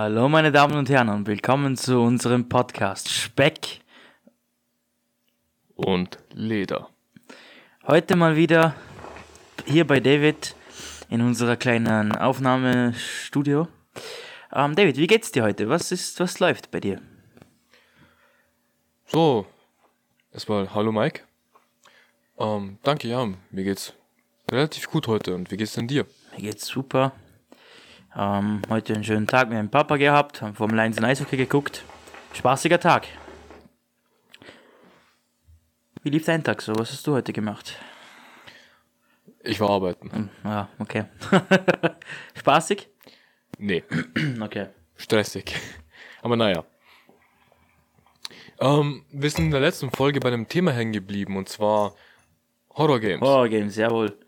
[0.00, 3.80] Hallo meine Damen und Herren und willkommen zu unserem Podcast Speck
[5.74, 6.88] und Leder.
[7.84, 8.76] Heute mal wieder
[9.66, 10.54] hier bei David
[11.10, 13.66] in unserer kleinen Aufnahmestudio.
[14.52, 15.68] Ähm, David, wie geht's dir heute?
[15.68, 17.02] Was ist, was läuft bei dir?
[19.06, 19.46] So,
[20.32, 21.22] erstmal hallo Mike.
[22.38, 23.94] Ähm, danke, ja, mir geht's
[24.48, 25.34] relativ gut heute.
[25.34, 26.06] Und wie geht's denn dir?
[26.36, 27.14] Mir geht's super.
[28.18, 31.84] Ähm, heute einen schönen Tag mit meinem Papa gehabt, haben vom Lions Eishockey geguckt.
[32.34, 33.06] Spaßiger Tag.
[36.02, 36.72] Wie lief dein Tag so?
[36.76, 37.76] Was hast du heute gemacht?
[39.44, 40.10] Ich war arbeiten.
[40.12, 41.04] Hm, Ja, okay.
[42.34, 42.88] Spaßig?
[43.58, 43.84] Nee,
[44.40, 44.66] Okay.
[44.96, 45.54] stressig.
[46.20, 46.64] Aber naja.
[48.60, 51.94] Ähm, wir sind in der letzten Folge bei einem Thema hängen geblieben und zwar
[52.70, 53.20] Horror Games.
[53.20, 54.18] Horror Games, jawohl.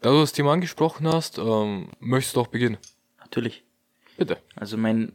[0.00, 2.78] Da du das Thema angesprochen hast, ähm, möchtest du auch beginnen?
[3.18, 3.64] Natürlich.
[4.16, 4.38] Bitte.
[4.56, 5.12] Also mein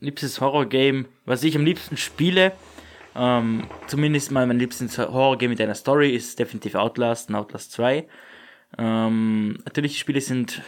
[0.00, 2.52] liebstes Horror-Game, was ich am liebsten spiele,
[3.14, 8.08] ähm, zumindest mal mein liebstes Horror-Game mit einer Story, ist definitiv Outlast und Outlast 2.
[8.78, 10.62] Ähm, natürlich, die Spiele sind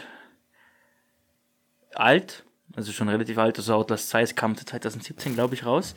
[1.93, 3.57] alt, also schon relativ alt.
[3.57, 5.95] Also Outlast 2 es kam 2017, glaube ich, raus.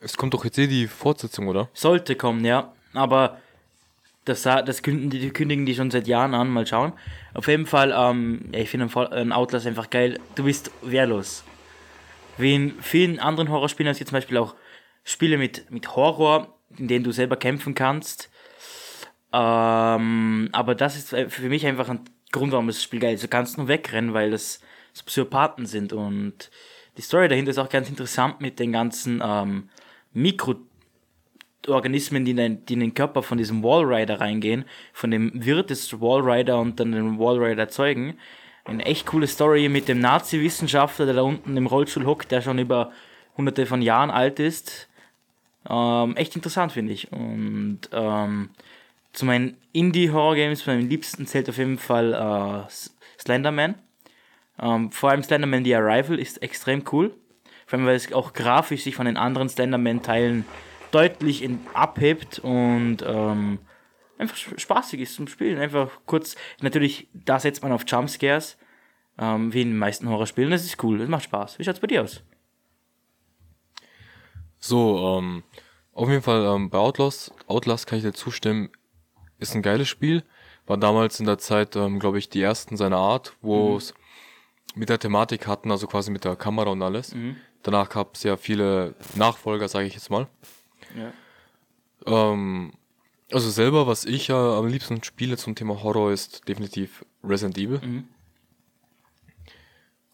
[0.00, 1.70] Es kommt doch jetzt eh die Fortsetzung, oder?
[1.72, 2.72] Sollte kommen, ja.
[2.92, 3.38] Aber
[4.24, 6.48] das, das kündigen, die, schon seit Jahren an.
[6.48, 6.92] Mal schauen.
[7.34, 10.20] Auf jeden Fall, ähm, ja, ich finde ein Outlast einfach geil.
[10.34, 11.44] Du bist wehrlos.
[12.38, 14.54] Wie in vielen anderen Horrorspielen, jetzt zum Beispiel auch
[15.04, 18.30] Spiele mit, mit Horror, in denen du selber kämpfen kannst.
[19.32, 23.24] Ähm, aber das ist für mich einfach ein Grund, warum das Spiel geil ist.
[23.24, 24.60] Du kannst nur wegrennen, weil das
[24.92, 25.92] so Psychopathen sind.
[25.92, 26.50] Und
[26.96, 29.68] die Story dahinter ist auch ganz interessant mit den ganzen ähm,
[31.62, 35.70] Mikroorganismen, die in, den, die in den Körper von diesem Wallrider reingehen, von dem Wirt
[35.70, 38.18] des Wallrider und dann den Wallrider erzeugen.
[38.64, 42.58] Eine echt coole Story mit dem Nazi-Wissenschaftler, der da unten im Rollstuhl hockt, der schon
[42.58, 42.92] über
[43.36, 44.88] hunderte von Jahren alt ist.
[45.68, 47.12] Ähm, echt interessant, finde ich.
[47.12, 48.50] Und ähm,
[49.12, 52.70] zu meinen Indie-Horror-Games, meinem liebsten zählt auf jeden Fall äh,
[53.20, 53.76] Slenderman.
[54.60, 57.14] Ähm, vor allem Slenderman The Arrival ist extrem cool.
[57.66, 60.44] Vor allem, weil es auch grafisch sich von den anderen Slenderman-Teilen
[60.92, 63.58] deutlich in, abhebt und ähm,
[64.18, 65.58] einfach sp- spaßig ist zum Spielen.
[65.58, 68.56] Einfach kurz, natürlich, da setzt man auf Jumpscares,
[69.18, 70.50] ähm, wie in den meisten Horrorspielen.
[70.50, 71.58] Das ist cool, das macht Spaß.
[71.58, 72.22] Wie schaut's bei dir aus?
[74.58, 75.42] So, ähm,
[75.92, 78.70] auf jeden Fall ähm, bei Outlast, Outlast kann ich dir zustimmen,
[79.38, 80.22] ist ein geiles Spiel.
[80.66, 83.92] War damals in der Zeit, ähm, glaube ich, die ersten seiner Art, wo es
[84.76, 87.14] mit der Thematik hatten, also quasi mit der Kamera und alles.
[87.64, 90.28] Danach gab es ja viele Nachfolger, sage ich jetzt mal.
[90.96, 91.12] Ja.
[92.06, 92.72] Ähm,
[93.30, 98.04] also selber, was ich ja am liebsten spiele zum Thema Horror, ist definitiv Resident Evil.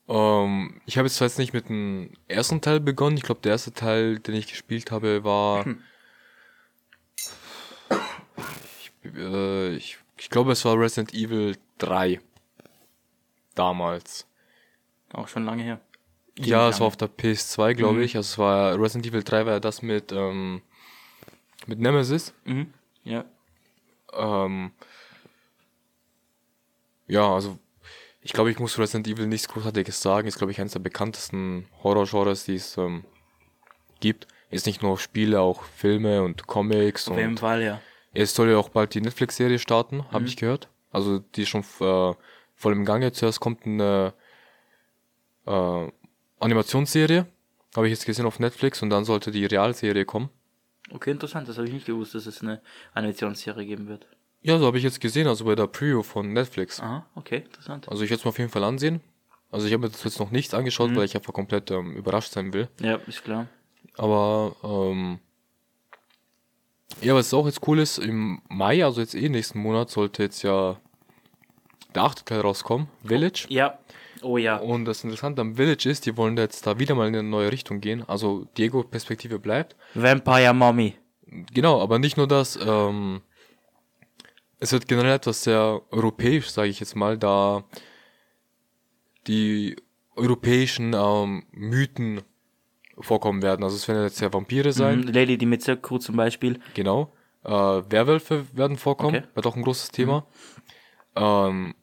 [0.08, 3.16] Ähm, ich habe jetzt zwar jetzt nicht mit dem ersten Teil begonnen.
[3.16, 5.66] Ich glaube, der erste Teil, den ich gespielt habe, war.
[8.78, 12.20] ich, äh, ich, ich glaube, es war Resident Evil 3.
[13.54, 14.26] Damals.
[15.12, 15.80] Auch schon lange her.
[16.38, 18.02] Ja, es war auf der PS2, glaube Mhm.
[18.04, 18.16] ich.
[18.16, 20.62] Also es war Resident Evil 3 war ja das mit, ähm,
[21.68, 22.34] mit Nemesis.
[22.44, 22.72] Mhm.
[23.04, 23.24] Ja.
[24.12, 24.72] Ähm,
[27.06, 27.58] ja, also
[28.20, 30.26] ich glaube, ich muss Resident Evil nichts Großartiges sagen.
[30.28, 33.04] Ist, glaube ich, eines der bekanntesten Horror-Genres, die es ähm,
[34.00, 34.26] gibt.
[34.50, 37.08] Ist nicht nur Spiele, auch Filme und Comics.
[37.08, 37.80] Auf jeden Und Fall, ja.
[38.14, 40.68] es soll ja auch bald die Netflix-Serie starten, habe ich gehört.
[40.90, 42.14] Also die ist schon äh,
[42.54, 43.12] voll im Gange.
[43.12, 44.14] Zuerst kommt eine
[45.46, 45.88] äh,
[46.40, 47.26] Animationsserie,
[47.76, 50.30] habe ich jetzt gesehen auf Netflix, und dann sollte die Realserie kommen.
[50.92, 51.48] Okay, interessant.
[51.48, 52.60] Das habe ich nicht gewusst, dass es eine
[52.94, 54.06] Animationsserie geben wird.
[54.40, 56.80] Ja, so habe ich jetzt gesehen, also bei der Preview von Netflix.
[56.80, 57.88] Aha, okay, interessant.
[57.88, 59.00] Also ich werde es mir auf jeden Fall ansehen.
[59.50, 62.32] Also ich habe mir das jetzt noch nicht angeschaut, weil ich einfach komplett ähm, überrascht
[62.32, 62.68] sein will.
[62.80, 63.48] Ja, ist klar.
[63.96, 65.18] Aber ähm,
[67.00, 70.42] ja, was auch jetzt cool ist, im Mai, also jetzt eh nächsten Monat, sollte jetzt
[70.42, 70.80] ja
[71.94, 73.46] der achte Teil rauskommen, Village.
[73.48, 73.78] Ja.
[74.22, 74.56] Oh ja.
[74.56, 77.52] Und das Interessante am Village ist, die wollen jetzt da wieder mal in eine neue
[77.52, 78.02] Richtung gehen.
[78.08, 79.76] Also Diego-Perspektive bleibt.
[79.94, 80.96] Vampire Mommy.
[81.54, 82.58] Genau, aber nicht nur das.
[82.60, 83.20] Ähm,
[84.58, 87.62] es wird generell etwas sehr europäisch, sage ich jetzt mal, da
[89.26, 89.76] die
[90.16, 92.22] europäischen ähm, Mythen
[92.98, 93.62] vorkommen werden.
[93.62, 96.58] Also es werden jetzt ja Vampire sein, Mhm, Lady die Dimitrescu zum Beispiel.
[96.74, 97.12] genau.
[97.44, 99.26] Äh, Werwölfe werden vorkommen, Okay.
[99.34, 100.26] wird auch ein großes Thema.
[101.18, 101.74] Ähm,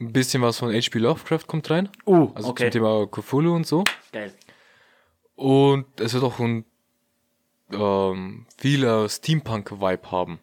[0.00, 0.98] ein bisschen was von H.P.
[0.98, 2.64] Lovecraft kommt rein, Uh, also okay.
[2.64, 3.84] zum Thema Cthulhu und so.
[4.12, 4.32] Geil.
[5.34, 6.64] Und es wird auch ein
[7.72, 10.38] ähm, viel Steampunk-Vibe haben.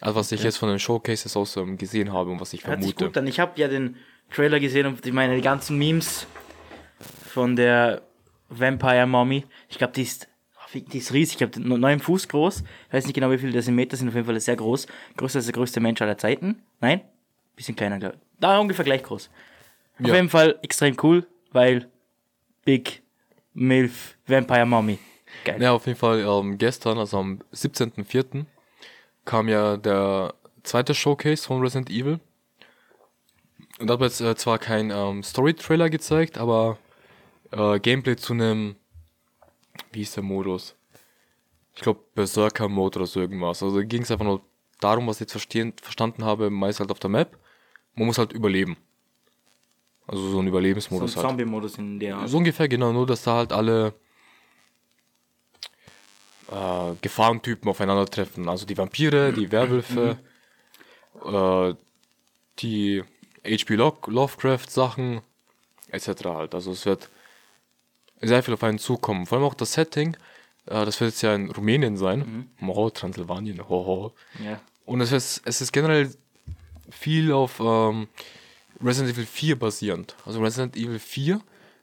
[0.00, 2.82] Also was ich jetzt von den Showcases aus ähm, gesehen habe und was ich Hört
[2.82, 3.06] sich vermute.
[3.06, 3.26] gut an.
[3.26, 3.96] Ich habe ja den
[4.30, 6.26] Trailer gesehen und ich meine, die ganzen Memes
[7.26, 8.02] von der
[8.48, 9.44] Vampire Mommy.
[9.68, 10.28] Ich glaube, die ist,
[10.72, 11.40] die ist riesig.
[11.40, 12.62] Ich glaube, neun Fuß groß.
[12.88, 14.08] Ich weiß nicht genau, wie viele Meter sind.
[14.08, 14.86] Auf jeden Fall sehr groß.
[15.16, 16.62] Größer als der größte Mensch aller Zeiten.
[16.80, 17.02] Nein?
[17.60, 18.20] Bisschen kleiner, glaube ich.
[18.40, 19.28] Da ungefähr gleich groß.
[20.00, 20.14] Auf Ja.
[20.14, 21.90] jeden Fall extrem cool, weil
[22.64, 23.02] Big
[23.52, 24.98] Milf Vampire Mommy.
[25.44, 25.60] Geil.
[25.60, 28.46] Ja, auf jeden Fall ähm, gestern, also am 17.04.
[29.26, 32.18] kam ja der zweite Showcase von Resident Evil.
[33.78, 36.78] Und da hat man jetzt äh, zwar kein ähm, Story-Trailer gezeigt, aber
[37.52, 38.76] äh, Gameplay zu einem,
[39.92, 40.76] wie ist der Modus?
[41.74, 43.62] Ich glaube Berserker-Mode oder so irgendwas.
[43.62, 44.40] Also ging es einfach nur
[44.80, 47.36] darum, was ich jetzt verstehen, verstanden habe, meist halt auf der Map.
[47.94, 48.76] Man muss halt überleben.
[50.06, 51.26] Also so ein so ein Überlebensmodus halt.
[51.26, 52.26] Zombie-Modus in der.
[52.26, 53.94] So ungefähr, genau, nur dass da halt alle
[56.50, 58.48] äh, Gefahrentypen aufeinandertreffen.
[58.48, 60.18] Also die Vampire, die Werwölfe,
[61.24, 61.74] äh,
[62.58, 63.02] die
[63.44, 63.74] H.P.
[63.76, 65.20] Lo- Lovecraft-Sachen,
[65.90, 66.08] etc.
[66.26, 66.54] halt.
[66.54, 67.08] Also es wird
[68.20, 69.26] sehr viel auf einen zukommen.
[69.26, 70.16] Vor allem auch das Setting,
[70.66, 72.50] äh, das wird jetzt ja in Rumänien sein.
[72.66, 74.12] Oh, Transsilvanien, hoho.
[74.44, 74.60] Ja.
[74.84, 76.12] Und es ist, es ist generell
[76.90, 78.08] viel auf ähm,
[78.82, 80.16] Resident Evil 4 basierend.
[80.24, 81.40] Also Resident Evil 4,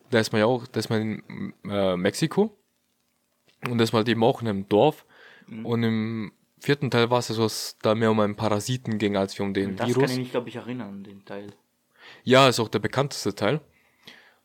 [0.09, 2.57] da ist man ja auch, da ist man in äh, Mexiko.
[3.69, 5.05] Und da ist man halt eben auch in einem Dorf.
[5.63, 9.15] Und im vierten Teil war es ja so, dass da mehr um einen Parasiten ging,
[9.15, 10.03] als um den Das Virus.
[10.03, 11.53] kann ich mich, glaube ich, erinnern, den Teil.
[12.23, 13.61] Ja, ist auch der bekannteste Teil.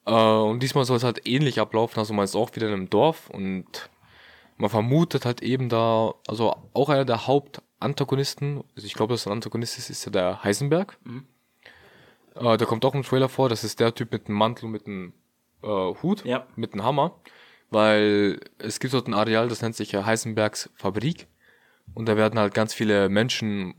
[0.07, 2.91] Äh, und diesmal soll es halt ähnlich ablaufen, also man ist auch wieder in einem
[2.91, 3.91] Dorf und
[4.57, 7.27] man vermutet halt eben da, also auch einer der
[7.83, 10.97] Hauptantagonisten, also ich glaube, dass ein Antagonist ist, ist ja der Heisenberg.
[12.35, 14.73] Äh, der kommt auch im Trailer vor, das ist der Typ mit dem Mantel und
[14.73, 15.13] mit dem
[15.63, 16.47] äh, Hut, Ja.
[16.57, 17.17] mit dem Hammer,
[17.71, 21.27] weil es gibt dort ein Areal, das nennt sich ja Heisenbergs Fabrik
[21.95, 23.75] und da werden halt ganz viele Menschen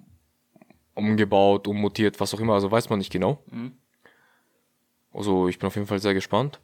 [0.95, 3.44] umgebaut, ummutiert, was auch immer, also weiß man nicht genau.
[5.11, 6.59] Also ich bin auf jeden Fall sehr gespannt.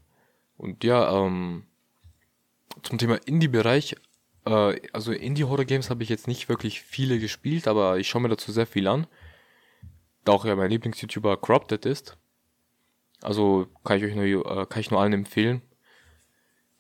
[0.57, 1.63] Und ja, ähm,
[2.83, 3.95] zum Thema Indie-Bereich,
[4.50, 8.51] äh, also Indie-Horror-Games habe ich jetzt nicht wirklich viele gespielt, aber ich schaue mir dazu
[8.51, 9.07] sehr viel an.
[10.25, 12.18] Da auch ja mein Lieblings-YouTuber Corrupted ist.
[13.22, 15.62] Also kann ich euch nur, äh, kann ich nur allen empfehlen.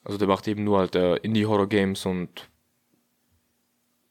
[0.03, 2.49] Also der macht eben nur halt äh, Indie-Horror-Games und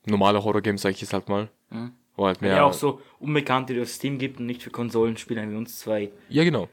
[0.04, 1.50] normale Horror-Games, sage ich jetzt halt mal.
[1.70, 1.92] Mhm.
[2.16, 4.70] Wo halt mehr Ja, auch so Unbekannte, die es auf Steam gibt und nicht für
[4.70, 6.10] Konsolenspieler wie uns zwei.
[6.28, 6.68] Ja, genau.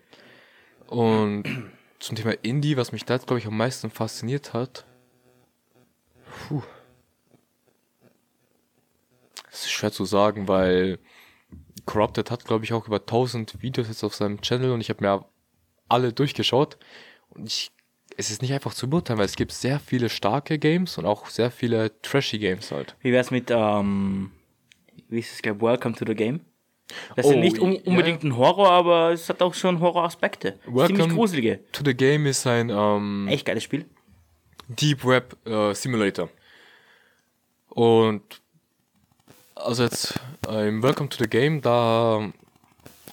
[0.88, 1.44] Und
[2.00, 4.86] zum Thema Indie, was mich da jetzt, glaube ich, am meisten fasziniert hat.
[6.48, 6.62] Puh.
[9.56, 11.00] Das ist schwer zu sagen, weil
[11.86, 15.02] Corrupted hat, glaube ich, auch über 1000 Videos jetzt auf seinem Channel und ich habe
[15.02, 15.24] mir
[15.88, 16.78] alle durchgeschaut.
[17.30, 17.72] Und ich,
[18.18, 21.28] es ist nicht einfach zu beurteilen, weil es gibt sehr viele starke Games und auch
[21.28, 22.98] sehr viele trashy Games halt.
[23.00, 24.32] Wie wär's mit, ähm,
[25.08, 26.42] wie ist es, glaub, Welcome to the Game?
[27.16, 30.60] Das ist Oh, ja nicht un unbedingt ein Horror, aber es hat auch schon Horroraspekte.
[30.66, 31.60] Ziemlich Welcome- gruselige.
[31.72, 33.86] To the Game ist ein ähm, Echt geiles Spiel.
[34.68, 36.30] Deep Web äh, Simulator.
[37.70, 38.42] Und
[39.56, 42.32] also jetzt äh, im Welcome to the Game, da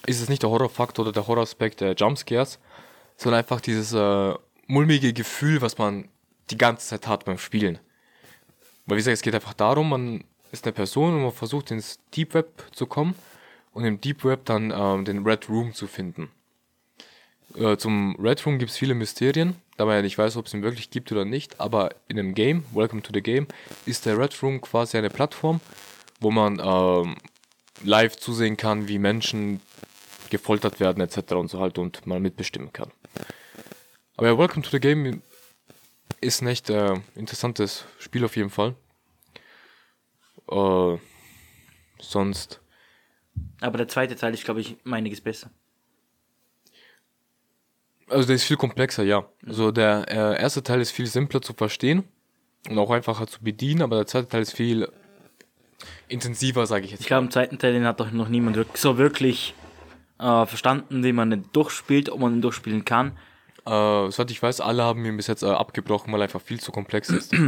[0.05, 2.59] ist es nicht der Horrorfaktor oder der Horroraspekt der Jumpscares,
[3.17, 4.33] sondern einfach dieses äh,
[4.67, 6.09] mulmige Gefühl, was man
[6.49, 7.79] die ganze Zeit hat beim Spielen.
[8.85, 11.99] Weil wie gesagt, es geht einfach darum, man ist eine Person und man versucht ins
[12.15, 13.15] Deep Web zu kommen
[13.71, 16.29] und im Deep Web dann ähm, den Red Room zu finden.
[17.55, 20.53] Äh, zum Red Room gibt es viele Mysterien, da man ja nicht weiß, ob es
[20.53, 23.47] ihn wirklich gibt oder nicht, aber in dem Game, Welcome to the Game,
[23.85, 25.61] ist der Red Room quasi eine Plattform,
[26.23, 27.17] wo man ähm,
[27.83, 29.61] live zusehen kann, wie Menschen
[30.29, 31.33] gefoltert werden etc.
[31.33, 32.91] und so halt und man mitbestimmen kann.
[34.17, 35.21] Aber ja, Welcome to the Game
[36.21, 38.75] ist ein echt äh, interessantes Spiel auf jeden Fall.
[40.49, 40.97] Äh,
[41.99, 42.61] sonst
[43.61, 45.51] Aber der zweite Teil ist, glaube ich, einiges besser.
[48.07, 49.27] Also der ist viel komplexer, ja.
[49.45, 52.03] Also der äh, erste Teil ist viel simpler zu verstehen
[52.69, 54.87] und auch einfacher zu bedienen, aber der zweite Teil ist viel
[56.13, 57.01] intensiver, sage ich jetzt.
[57.01, 59.53] Ich glaube, im zweiten Teil den hat doch noch niemand so wirklich
[60.19, 63.11] äh, verstanden, wie man den durchspielt, ob man den durchspielen kann.
[63.65, 66.59] Äh, soweit ich weiß, alle haben ihn bis jetzt äh, abgebrochen, weil er einfach viel
[66.59, 67.33] zu komplex ist.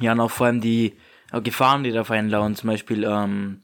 [0.00, 0.94] Ja, und auch vor allem die
[1.32, 2.56] äh, Gefahren, die da auf einen lauern.
[2.56, 3.60] Zum Beispiel, ähm,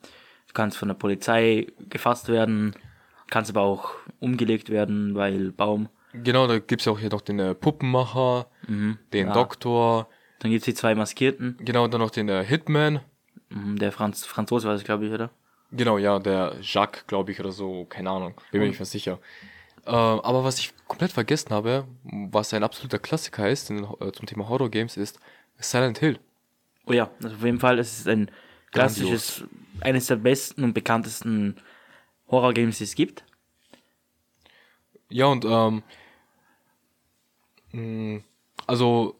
[0.46, 2.74] du kannst von der Polizei gefasst werden,
[3.30, 5.88] kannst aber auch umgelegt werden, weil Baum.
[6.12, 9.32] genau, da gibt's ja auch hier noch den äh, Puppenmacher, den ja.
[9.32, 10.08] Doktor,
[10.40, 11.56] Dann gibt's die zwei Maskierten.
[11.60, 13.00] genau, dann noch den äh, Hitman.
[13.50, 15.30] Mhm, Der Franz Franzose war das, glaube ich, oder?
[15.70, 19.18] Genau, ja, der Jacques, glaube ich, oder so, keine Ahnung, bin mir nicht mehr sicher.
[19.84, 24.26] Äh, aber was ich komplett vergessen habe, was ein absoluter Klassiker ist in, äh, zum
[24.26, 25.18] Thema Horror Games, ist
[25.58, 26.18] Silent Hill.
[26.86, 28.30] Oh ja, also auf jeden Fall, es ist ein
[28.70, 29.44] klassisches,
[29.80, 31.56] eines der besten und bekanntesten
[32.30, 33.24] Horror-Games, die es gibt.
[35.10, 35.82] Ja, und ähm,
[38.66, 39.17] Also,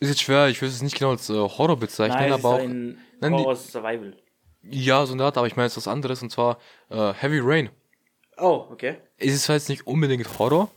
[0.00, 2.58] ist jetzt schwer, ich würde es nicht genau als äh, Horror bezeichnen, Nein, aber auch.
[2.58, 4.16] ein Nein, Horror Survival.
[4.62, 6.58] Ja, so eine Art, aber ich meine jetzt was anderes und zwar
[6.90, 7.70] äh, Heavy Rain.
[8.36, 8.98] Oh, okay.
[9.18, 10.70] Es ist zwar jetzt nicht unbedingt Horror,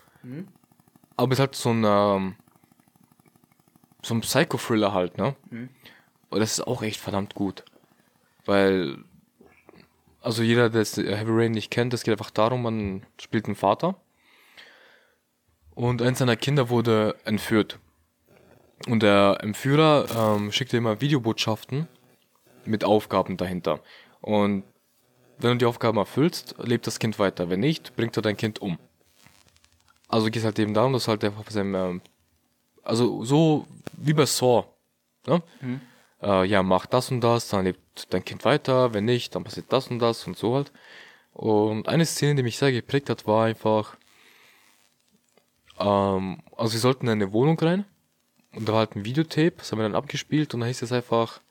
[1.17, 2.35] aber es ist halt so ein, ähm,
[4.01, 5.35] so ein Psycho-Thriller halt, ne?
[6.29, 7.63] Und das ist auch echt verdammt gut.
[8.45, 8.97] Weil,
[10.21, 13.55] also jeder, der das Heavy Rain nicht kennt, es geht einfach darum, man spielt einen
[13.55, 13.95] Vater
[15.75, 17.79] und eins seiner Kinder wurde entführt.
[18.87, 21.87] Und der Entführer ähm, schickt dir immer Videobotschaften
[22.65, 23.79] mit Aufgaben dahinter.
[24.21, 24.63] Und
[25.37, 27.49] wenn du die Aufgaben erfüllst, lebt das Kind weiter.
[27.49, 28.77] Wenn nicht, bringt er dein Kind um.
[30.07, 32.01] Also geht es halt eben darum, dass halt einfach seinem, ähm,
[32.83, 34.65] also so wie bei Saw,
[35.27, 35.41] ne?
[36.21, 38.93] Äh, ja, mach das und das, dann lebt dein Kind weiter.
[38.93, 40.71] Wenn nicht, dann passiert das und das und so halt.
[41.33, 43.97] Und eine Szene, die mich sehr geprägt hat, war einfach,
[45.79, 47.85] ähm, also sie sollten in eine Wohnung rein
[48.55, 50.91] und da war halt ein Videotape, das haben wir dann abgespielt und dann hieß es
[50.91, 51.41] einfach,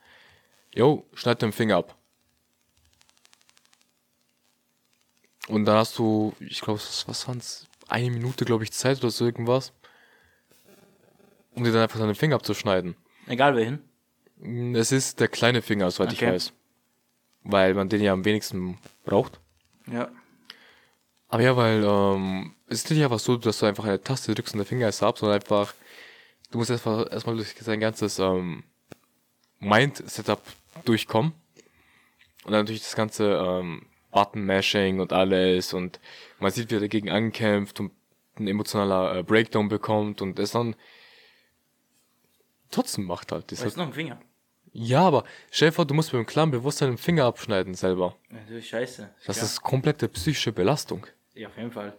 [0.74, 1.96] yo, schneid den Finger ab.
[5.48, 7.66] Und dann hast du, ich glaube, was, waren's?
[7.88, 9.72] Eine Minute, glaube ich, Zeit oder so irgendwas.
[11.54, 12.96] Um dir dann einfach deinen Finger abzuschneiden.
[13.26, 14.74] Egal welchen.
[14.74, 16.32] Es ist der kleine Finger, soweit ich Okay.
[16.32, 16.52] weiß.
[17.44, 19.40] Weil man den ja am wenigsten braucht.
[19.86, 20.10] Ja.
[21.28, 24.54] Aber ja, weil ähm, es ist nicht einfach so, dass du einfach eine Taste drückst
[24.54, 25.74] und der Finger ist ab, sondern einfach,
[26.52, 28.62] du musst erstmal erstmal durch sein ganzes ähm,
[29.58, 30.40] Mind-Setup
[30.84, 31.32] durchkommen.
[32.44, 36.00] Und dann durch das ganze ähm, Button-Mashing und alles und
[36.38, 37.92] man sieht, wie er dagegen ankämpft und
[38.38, 40.74] ein emotionaler äh, Breakdown bekommt und es dann
[42.70, 43.52] trotzdem macht halt.
[43.52, 44.20] Das Da ist noch ein Finger.
[44.72, 48.16] ja, aber stell dir vor, du musst mit dem klaren Bewusstsein den Finger abschneiden selber.
[48.28, 49.08] Natürlich scheiße.
[49.26, 49.46] Das Klar.
[49.46, 51.06] ist komplette psychische Belastung.
[51.34, 51.96] Ja, auf jeden Fall.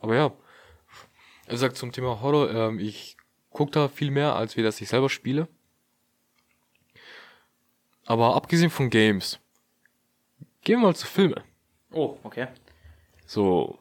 [0.00, 0.32] Aber ja,
[1.46, 3.16] er sagt zum Thema Horror, ähm, ich
[3.50, 5.48] gucke da viel mehr, als wie das ich selber spiele.
[8.04, 9.40] Aber abgesehen von Games,
[10.62, 11.40] gehen wir mal zu Filmen.
[11.92, 12.48] Oh, okay.
[13.26, 13.78] So,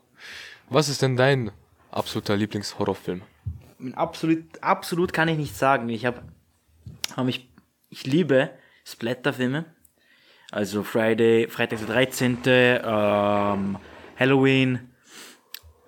[0.70, 1.52] was ist denn dein
[1.92, 3.22] absoluter Lieblingshorrorfilm?
[3.94, 5.90] Absolut, absolut kann ich nicht sagen.
[5.90, 6.24] Ich habe,
[7.16, 7.50] hab ich,
[7.90, 8.52] ich liebe
[8.84, 9.66] Splatterfilme.
[10.52, 13.78] Also Friday, Freitag der 13., ähm,
[14.18, 14.95] Halloween,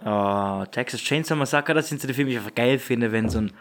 [0.04, 3.30] äh, Texas Chainsaw Massacre, das sind so die Filme, die ich einfach geil finde, wenn
[3.30, 3.52] so ein,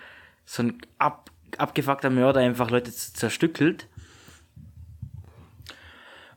[0.44, 3.88] so ein ab, abgefuckter Mörder einfach Leute zerstückelt.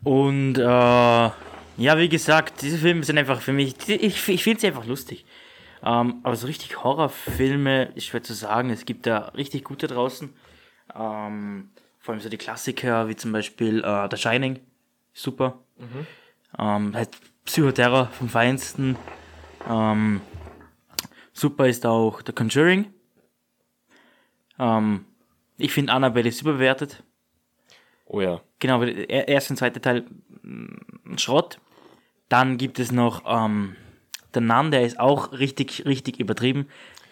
[0.04, 4.68] Und äh, ja, wie gesagt, diese Filme sind einfach für mich, ich, ich finde sie
[4.68, 5.26] einfach lustig.
[5.84, 8.70] Ähm, aber so richtig Horrorfilme ist schwer zu sagen.
[8.70, 10.34] Es gibt da richtig gute draußen.
[10.96, 14.60] Ähm, vor allem so die Klassiker, wie zum Beispiel äh, The Shining.
[15.14, 15.60] Super.
[16.58, 17.10] Ähm, halt
[17.46, 18.98] Psychoterror vom Feinsten.
[19.68, 20.22] Ähm,
[21.34, 22.94] super ist auch The Conjuring.
[24.60, 25.06] Ähm,
[25.58, 27.04] ich finde Annabelle ist überbewertet.
[28.06, 28.42] Oh ja.
[28.60, 30.06] Genau, der erste und zweite Teil
[30.42, 31.60] mh, Schrott.
[32.28, 33.76] Dann gibt es noch ähm,
[34.34, 36.68] der Nun, der ist auch richtig, richtig übertrieben.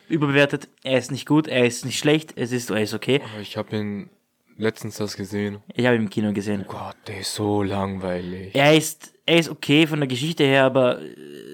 [0.10, 0.70] Überbewertet.
[0.84, 3.22] Er ist nicht gut, er ist nicht schlecht, es ist, er ist okay.
[3.32, 4.10] Aber ich habe ihn
[4.58, 5.60] letztens das gesehen.
[5.74, 6.66] Ich habe ihn im Kino gesehen.
[6.68, 8.56] Gott, der ist so langweilig.
[8.56, 11.05] Er ist, er ist okay von der Geschichte her, aber äh,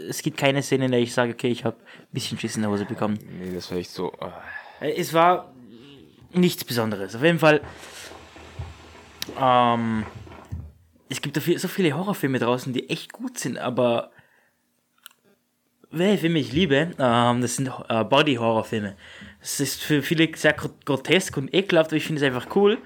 [0.09, 2.61] es gibt keine Szene, in der ich sage, okay, ich habe ein bisschen Schiss in
[2.61, 3.19] der Hose bekommen.
[3.39, 4.13] Nee, das war echt so.
[4.19, 4.31] ah.
[4.79, 5.51] Äh, Es war
[6.33, 7.15] nichts Besonderes.
[7.15, 7.61] Auf jeden Fall.
[9.39, 10.05] Ähm,
[11.09, 14.11] es gibt da viel, so viele Horrorfilme draußen, die echt gut sind, aber
[15.91, 18.95] welche Filme ich liebe, ähm, das sind äh, Body-Horror-Filme.
[19.39, 22.79] Das ist für viele sehr gro- grotesk und ekelhaft, aber ich finde es einfach cool,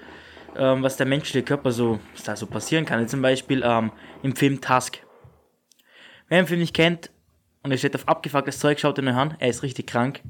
[0.56, 3.08] ähm, was der menschliche Körper so, was da so passieren kann.
[3.08, 3.92] Zum Beispiel ähm,
[4.22, 4.98] im Film Tusk.
[6.28, 7.10] Wer den Film nicht kennt
[7.62, 10.20] und er steht auf abgefucktes Zeug, schaut ihn euch an, er ist richtig krank.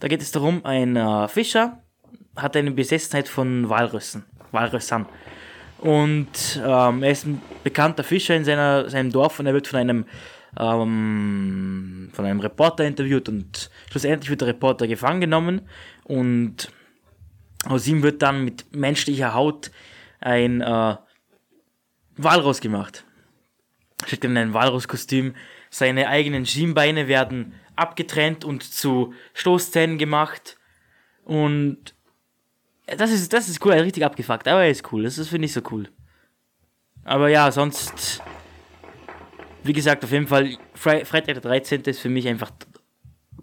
[0.00, 1.82] Da geht es darum, ein äh, Fischer
[2.36, 5.06] hat eine Besessenheit von Walrüssen, Walrüssern.
[5.78, 9.78] Und ähm, er ist ein bekannter Fischer in seiner, seinem Dorf und er wird von
[9.78, 10.06] einem,
[10.58, 15.62] ähm, von einem Reporter interviewt und schlussendlich wird der Reporter gefangen genommen
[16.04, 16.72] und
[17.66, 19.70] aus ihm wird dann mit menschlicher Haut
[20.20, 20.96] ein äh,
[22.18, 23.04] Walross gemacht.
[24.06, 25.34] Steckt in ein Walrusskostüm.
[25.70, 30.58] Seine eigenen Schienbeine werden abgetrennt und zu Stoßzähnen gemacht.
[31.24, 31.94] Und
[32.86, 35.28] das ist, das ist cool, er ist richtig abgefuckt, aber er ist cool, das ist,
[35.28, 35.88] finde ich so cool.
[37.04, 38.22] Aber ja, sonst,
[39.62, 41.82] wie gesagt, auf jeden Fall, Fre Freitag der 13.
[41.82, 42.50] ist für mich einfach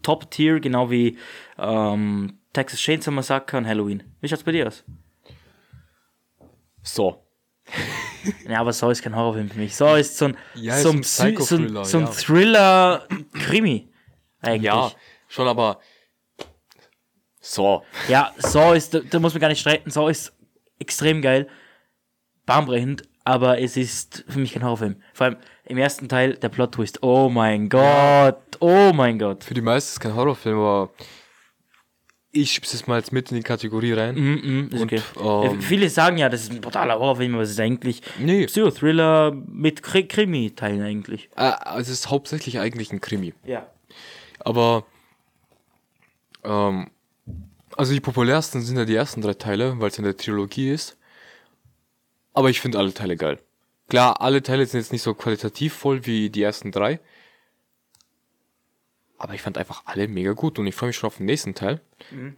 [0.01, 1.17] Top-Tier, genau wie
[1.57, 4.03] ähm, Texas Chainsaw Massacre und Halloween.
[4.21, 4.83] Wie schaut's bei dir aus?
[6.83, 7.24] So.
[8.47, 9.75] Ja, aber Saw ist kein Horrorfilm für mich.
[9.75, 12.11] Saw ist so ein, Ja, so ist ein, ein so ein, so ein ja.
[12.11, 13.89] Thriller-Krimi.
[14.41, 14.63] Eigentlich.
[14.63, 14.91] Ja,
[15.27, 15.79] schon, aber.
[17.39, 17.83] So.
[18.07, 19.91] Ja, Saw ist, da, da muss man gar nicht streiten.
[19.91, 20.33] Saw ist
[20.79, 21.47] extrem geil,
[22.45, 25.01] bahnbrechend, aber es ist für mich kein Horrorfilm.
[25.13, 27.03] Vor allem im ersten Teil der Plot-Twist.
[27.03, 29.43] Oh mein Gott, oh mein Gott.
[29.43, 30.91] Für die meisten ist es kein Horrorfilm, aber
[32.35, 34.15] ich schieb's es mal jetzt mit in die Kategorie rein.
[34.15, 35.01] Mhm, ist Und, okay.
[35.19, 38.45] ähm, Ja, Viele sagen ja, das ist ein brutaler Horrorfilm, aber es ist eigentlich Nee,
[38.45, 41.29] Psychothriller mit Kri Krimi-Teilen eigentlich.
[41.35, 43.33] äh, es ist hauptsächlich eigentlich ein Krimi.
[43.45, 43.67] Ja.
[44.39, 44.85] Aber,
[46.43, 46.89] ähm,
[47.77, 50.97] also die populärsten sind ja die ersten drei Teile, weil es in der Trilogie ist.
[52.33, 53.39] Aber ich finde alle Teile geil.
[53.89, 56.99] Klar, alle Teile sind jetzt nicht so qualitativ voll wie die ersten drei.
[59.17, 61.55] Aber ich fand einfach alle mega gut und ich freue mich schon auf den nächsten
[61.55, 61.79] Teil.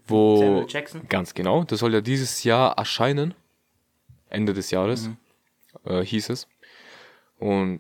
[0.05, 1.07] Wo, Samuel Jackson.
[1.10, 3.34] ganz genau, das soll ja dieses Jahr erscheinen.
[4.29, 5.10] Ende des Jahres,
[5.86, 6.48] äh, hieß es.
[7.39, 7.79] Und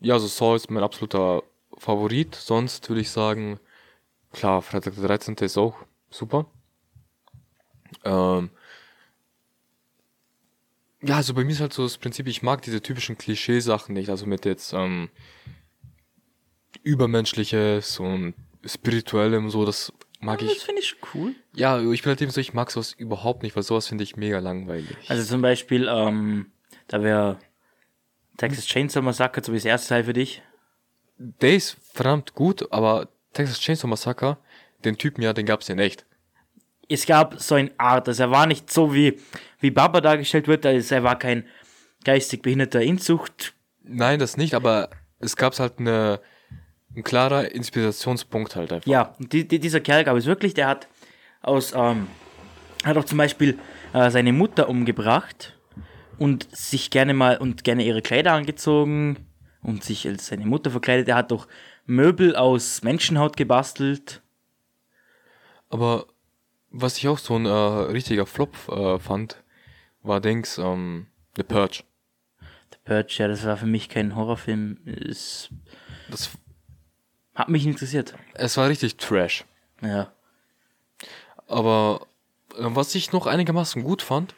[0.00, 1.42] ja, so Saw ist mein absoluter
[1.76, 2.34] Favorit.
[2.34, 3.58] Sonst würde ich sagen,
[4.32, 5.34] klar, Freitag der 13.
[5.36, 5.76] ist auch
[6.10, 6.46] super.
[8.04, 8.50] Ähm,
[11.02, 14.10] ja, also bei mir ist halt so das Prinzip, ich mag diese typischen Klischeesachen nicht.
[14.10, 15.08] Also mit jetzt ähm,
[16.82, 18.34] Übermenschliches und
[18.64, 20.58] Spirituellem, so, das mag Das ich.
[20.60, 21.34] finde ich cool.
[21.54, 24.16] Ja, ich bin halt eben so, ich mag sowas überhaupt nicht, weil sowas finde ich
[24.16, 24.96] mega langweilig.
[25.08, 26.52] Also zum Beispiel, ähm,
[26.88, 27.38] da wäre
[28.36, 30.42] Texas Chainsaw Massacre, so wie das erste Teil für dich.
[31.18, 34.38] Der ist verdammt gut, aber Texas Chainsaw Massacre,
[34.84, 36.06] den Typen ja, den gab's ja in echt.
[36.88, 39.18] Es gab so eine Art, also er war nicht so wie,
[39.60, 41.46] wie Baba dargestellt wird, also er war kein
[42.04, 43.54] geistig behinderter Inzucht.
[43.82, 46.20] Nein, das nicht, aber es gab's halt eine,
[46.96, 48.90] ein klarer Inspirationspunkt halt einfach.
[48.90, 50.88] Ja, die, die, dieser Kerl gab es wirklich, der hat
[51.42, 52.08] aus, ähm,
[52.84, 53.58] hat auch zum Beispiel
[53.92, 55.56] äh, seine Mutter umgebracht
[56.18, 59.26] und sich gerne mal und gerne ihre Kleider angezogen
[59.62, 61.08] und sich als seine Mutter verkleidet.
[61.08, 61.46] Er hat auch
[61.86, 64.22] Möbel aus Menschenhaut gebastelt.
[65.68, 66.06] Aber
[66.70, 69.42] was ich auch so ein äh, richtiger Flop äh, fand,
[70.02, 71.84] war Dings, ähm, The Purge.
[72.72, 74.78] The Purge, ja, das war für mich kein Horrorfilm.
[74.84, 75.48] Es
[76.10, 76.30] Das,
[77.34, 78.14] hat mich interessiert.
[78.34, 79.44] es war richtig Trash.
[79.82, 80.12] Ja.
[81.46, 82.06] Aber
[82.56, 84.34] äh, was ich noch einigermaßen gut fand,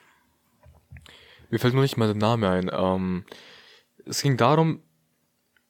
[1.50, 2.70] mir fällt nur nicht mal der Name ein.
[2.72, 3.24] Ähm,
[4.06, 4.82] es ging darum,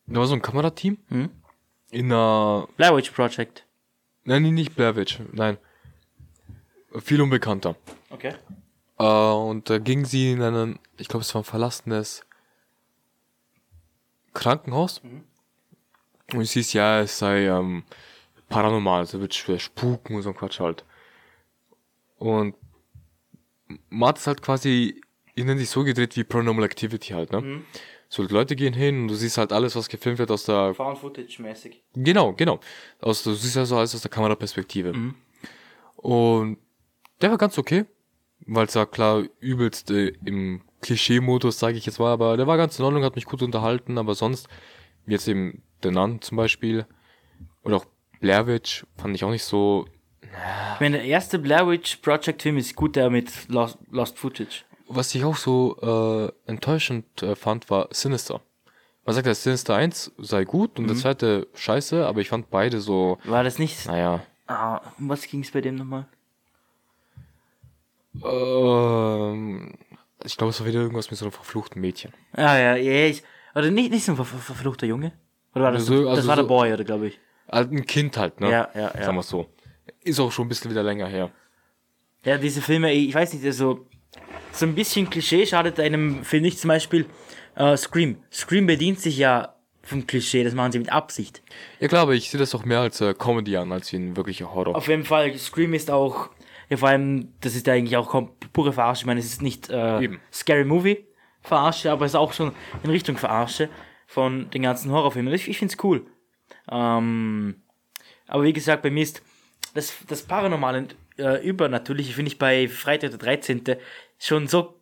[0.06, 1.30] da war so ein Kamerateam Hm?
[1.90, 3.66] in einer, Blair Witch Project.
[4.24, 5.58] nein, nicht Blair Witch, nein,
[7.00, 7.76] viel unbekannter.
[8.10, 8.34] Okay.
[8.98, 12.24] Äh, und da ging sie in einen, ich glaube, es war ein verlassenes
[14.34, 15.00] Krankenhaus.
[16.32, 17.84] Und es hieß, ja, es sei ähm,
[18.48, 20.84] paranormal, also wird schwer spuken und so ein Quatsch halt.
[22.16, 22.54] Und
[23.88, 25.00] man hat es halt quasi
[25.34, 27.42] ihnen sich so gedreht wie Paranormal Activity halt, ne?
[28.08, 30.74] So, die Leute gehen hin und du siehst halt alles, was gefilmt wird aus der
[30.74, 31.82] Found Footage mäßig.
[31.94, 32.60] Genau, genau.
[33.00, 34.92] Aus, du siehst also alles aus der Kameraperspektive.
[35.96, 36.58] Und
[37.22, 37.86] der war ganz okay,
[38.46, 42.58] weil es ja klar übelst äh, im Klischee-Modus, sage ich jetzt mal, aber der war
[42.58, 44.46] ganz in Ordnung, hat mich gut unterhalten, aber sonst,
[45.06, 46.86] wie jetzt eben The Nun zum Beispiel,
[47.62, 47.86] oder auch
[48.20, 49.86] Blair Witch, fand ich auch nicht so,
[50.74, 54.64] Ich meine, der erste Blair Witch Project Film ist gut, der mit Lost, Lost Footage.
[54.88, 55.76] was ich auch so
[56.46, 58.40] äh, enttäuschend äh, fand, war Sinister.
[59.04, 62.80] Man sagt ja, Sinister 1 sei gut und der zweite scheiße, aber ich fand beide
[62.80, 63.86] so, War das nicht.
[63.86, 66.06] naja, Ah, um was ging es bei dem nochmal?
[68.24, 69.72] ähm,
[70.24, 72.12] ich glaube, es war wieder irgendwas mit so einem verfluchten Mädchen.
[72.32, 73.06] Ah, ja, ja.
[73.06, 73.22] Ich,
[73.54, 75.12] oder nicht, nicht so ein ver ver verfluchter Junge?
[75.54, 77.20] Oder war das, Also- das also war der so- Boy, oder glaube ich?
[77.48, 78.50] Ein Kind halt, ne?
[78.50, 79.04] Ja, ja, ja.
[79.04, 79.46] Sagen wir so.
[80.02, 81.30] Ist auch schon ein bisschen wieder länger her.
[82.24, 83.86] Ja, diese Filme, ich weiß nicht, also
[84.52, 86.58] so ein bisschen Klischee schadet einem Film nicht.
[86.58, 87.06] Zum Beispiel
[87.56, 88.18] äh, Scream.
[88.32, 91.42] Scream bedient sich ja vom Klischee, das machen sie mit Absicht.
[91.80, 94.16] Ja klar, aber ich sehe das auch mehr als äh, Comedy an, als wie ein
[94.16, 94.76] wirklicher Horror.
[94.76, 96.30] Auf jeden Fall, Scream ist auch,
[96.70, 99.02] ja vor allem, das ist ja eigentlich auch pure Verarsche.
[99.02, 100.08] Ich meine, es ist nicht äh.
[100.32, 101.04] Scary Movie
[101.42, 102.52] Verarsche, aber es ist auch schon
[102.84, 103.68] in Richtung Verarsche
[104.12, 105.32] von den ganzen Horrorfilmen.
[105.32, 106.06] Ich, ich finde es cool.
[106.70, 107.62] Ähm,
[108.26, 109.22] aber wie gesagt, bei mir ist
[109.72, 113.62] das, das Paranormale und äh, Übernatürliche, finde ich bei Freitag der 13.
[114.18, 114.78] schon so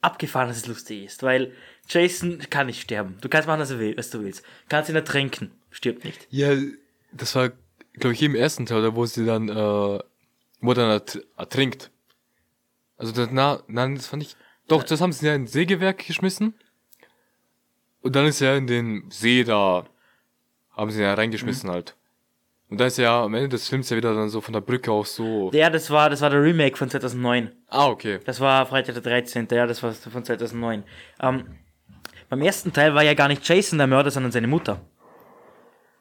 [0.00, 1.22] abgefahren, dass es lustig ist.
[1.22, 1.52] Weil
[1.88, 3.18] Jason kann nicht sterben.
[3.20, 4.42] Du kannst machen, was du willst.
[4.70, 5.52] Kannst ihn ertränken.
[5.70, 6.26] Stirbt nicht.
[6.30, 6.56] Ja,
[7.12, 7.52] das war,
[7.94, 11.90] glaube ich, im ersten Teil, da wo sie dann, äh, wo er dann ert ertrinkt.
[12.96, 14.36] Also das, na, nein, das fand ich,
[14.68, 16.54] doch, das haben sie ja in Sägewerk geschmissen.
[18.02, 19.84] Und dann ist er in den See da,
[20.76, 21.96] haben sie ja reingeschmissen halt.
[22.68, 24.90] Und da ist ja am Ende des Films ja wieder dann so von der Brücke
[24.90, 25.50] aus so.
[25.52, 27.52] Ja, das war, das war der Remake von 2009.
[27.68, 28.18] Ah, okay.
[28.24, 29.46] Das war Freitag der 13.
[29.50, 30.82] Ja, das war von 2009.
[31.20, 31.44] Ähm,
[32.30, 34.80] beim ersten Teil war ja gar nicht Jason der Mörder, sondern seine Mutter.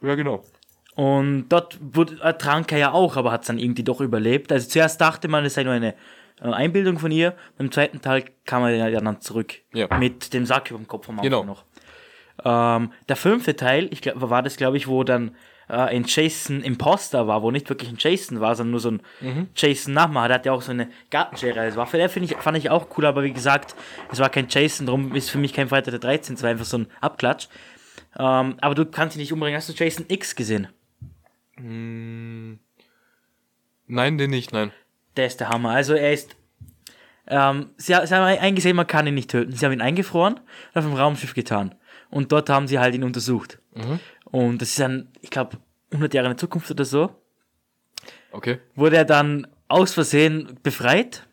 [0.02, 0.44] Ja, genau.
[0.96, 4.52] Und dort wurde, äh, trank er ja auch, aber hat es dann irgendwie doch überlebt.
[4.52, 5.94] Also zuerst dachte man, es sei nur eine
[6.42, 7.36] äh, Einbildung von ihr.
[7.58, 9.56] Beim zweiten Teil kam er ja dann zurück.
[9.74, 9.88] Ja.
[9.98, 11.44] Mit dem Sack über dem Kopf am Anfang Genau.
[11.44, 11.66] noch.
[12.44, 15.36] Ähm, der fünfte Teil, ich glaube, war das, glaube ich, wo dann
[15.70, 19.02] äh, ein Jason Imposter war, wo nicht wirklich ein Jason war, sondern nur so ein
[19.22, 19.48] Mhm.
[19.56, 20.28] Jason Nachmacher.
[20.30, 21.98] Der hat ja auch so eine Gartenschere als Waffe.
[21.98, 23.76] Der ich, fand ich auch cool, aber wie gesagt,
[24.12, 26.36] es war kein Jason, darum ist für mich kein Freitag der 13.
[26.36, 27.48] Es war einfach so ein Abklatsch.
[28.18, 29.56] Ähm, aber du kannst ihn nicht umbringen.
[29.58, 30.68] Hast du Jason X gesehen?
[33.88, 34.72] Nein, den nicht, nein.
[35.16, 35.72] Der ist der Hammer.
[35.72, 36.36] Also er ist.
[37.28, 39.52] Ähm, sie, sie haben eingesehen, man kann ihn nicht töten.
[39.54, 41.76] Sie haben ihn eingefroren und auf dem Raumschiff getan.
[42.12, 43.58] Und dort haben sie halt ihn untersucht.
[44.26, 45.58] Und das ist dann, ich glaube,
[45.92, 47.16] 100 Jahre in der Zukunft oder so,
[48.32, 48.60] Okay.
[48.76, 51.26] wurde er dann aus Versehen befreit.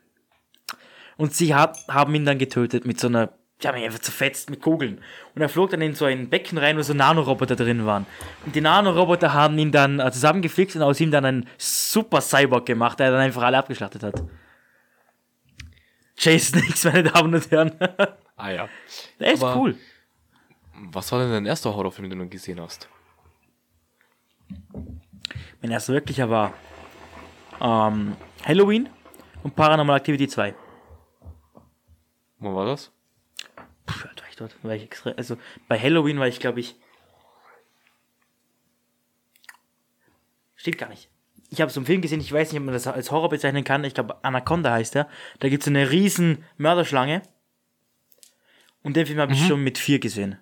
[1.17, 4.51] Und sie hab, haben ihn dann getötet mit so einer, die haben ihn einfach zerfetzt
[4.51, 5.01] mit Kugeln.
[5.35, 8.07] Und er flog dann in so ein Becken rein, wo so Nanoroboter drin waren.
[8.47, 12.67] Und die Nanoroboter haben ihn dann äh, zusammengeflixt und aus ihm dann einen super Cyborg
[12.67, 14.23] gemacht, der dann einfach alle abgeschlachtet hat.
[16.17, 17.73] Jason X, meine Damen und Herren.
[18.37, 18.69] Ah ja.
[19.21, 19.77] Der ist Aber- cool.
[20.91, 22.89] Was war denn dein erster Horrorfilm, den du gesehen hast?
[25.61, 26.55] Mein erster wirklicher war
[27.61, 28.89] ähm, Halloween
[29.43, 30.55] und Paranormal Activity 2.
[32.39, 32.93] Wo war das?
[33.87, 34.65] Puh, wie alt war ich dort?
[34.65, 35.37] War ich extra, also
[35.67, 36.77] bei Halloween war ich, glaube ich.
[40.55, 41.11] Steht gar nicht.
[41.51, 43.65] Ich habe so einen Film gesehen, ich weiß nicht, ob man das als Horror bezeichnen
[43.65, 43.83] kann.
[43.85, 45.09] Ich glaube, Anaconda heißt der.
[45.41, 47.23] Da gibt es eine riesen Mörderschlange.
[48.83, 50.39] Und den Film habe ich schon mit vier gesehen.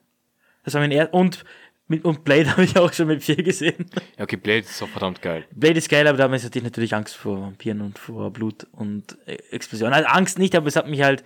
[0.66, 1.44] Das war mein er und
[1.88, 3.86] mit, und Blade habe ich auch schon mit vier gesehen.
[4.18, 5.46] Ja, okay, Blade ist doch verdammt geil.
[5.52, 9.16] Blade ist geil, aber damals hatte ich natürlich Angst vor Vampiren und vor Blut und
[9.26, 9.94] äh, Explosionen.
[9.94, 11.24] Also Angst nicht, aber es hat mich halt.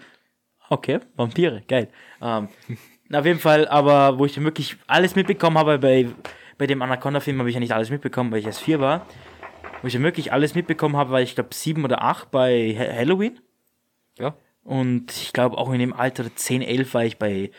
[0.68, 1.88] Okay, Vampire, geil.
[2.22, 2.48] Ähm,
[3.12, 6.06] auf jeden Fall, aber wo ich dann wirklich alles mitbekommen habe, bei,
[6.58, 9.06] bei dem Anaconda-Film habe ich ja nicht alles mitbekommen, weil ich erst vier war.
[9.80, 12.94] Wo ich dann wirklich alles mitbekommen habe, war ich glaube sieben oder acht bei Ha-
[12.98, 13.40] Halloween.
[14.18, 14.36] Ja?
[14.62, 17.50] Und ich glaube auch in dem Alter 10, 11 war ich bei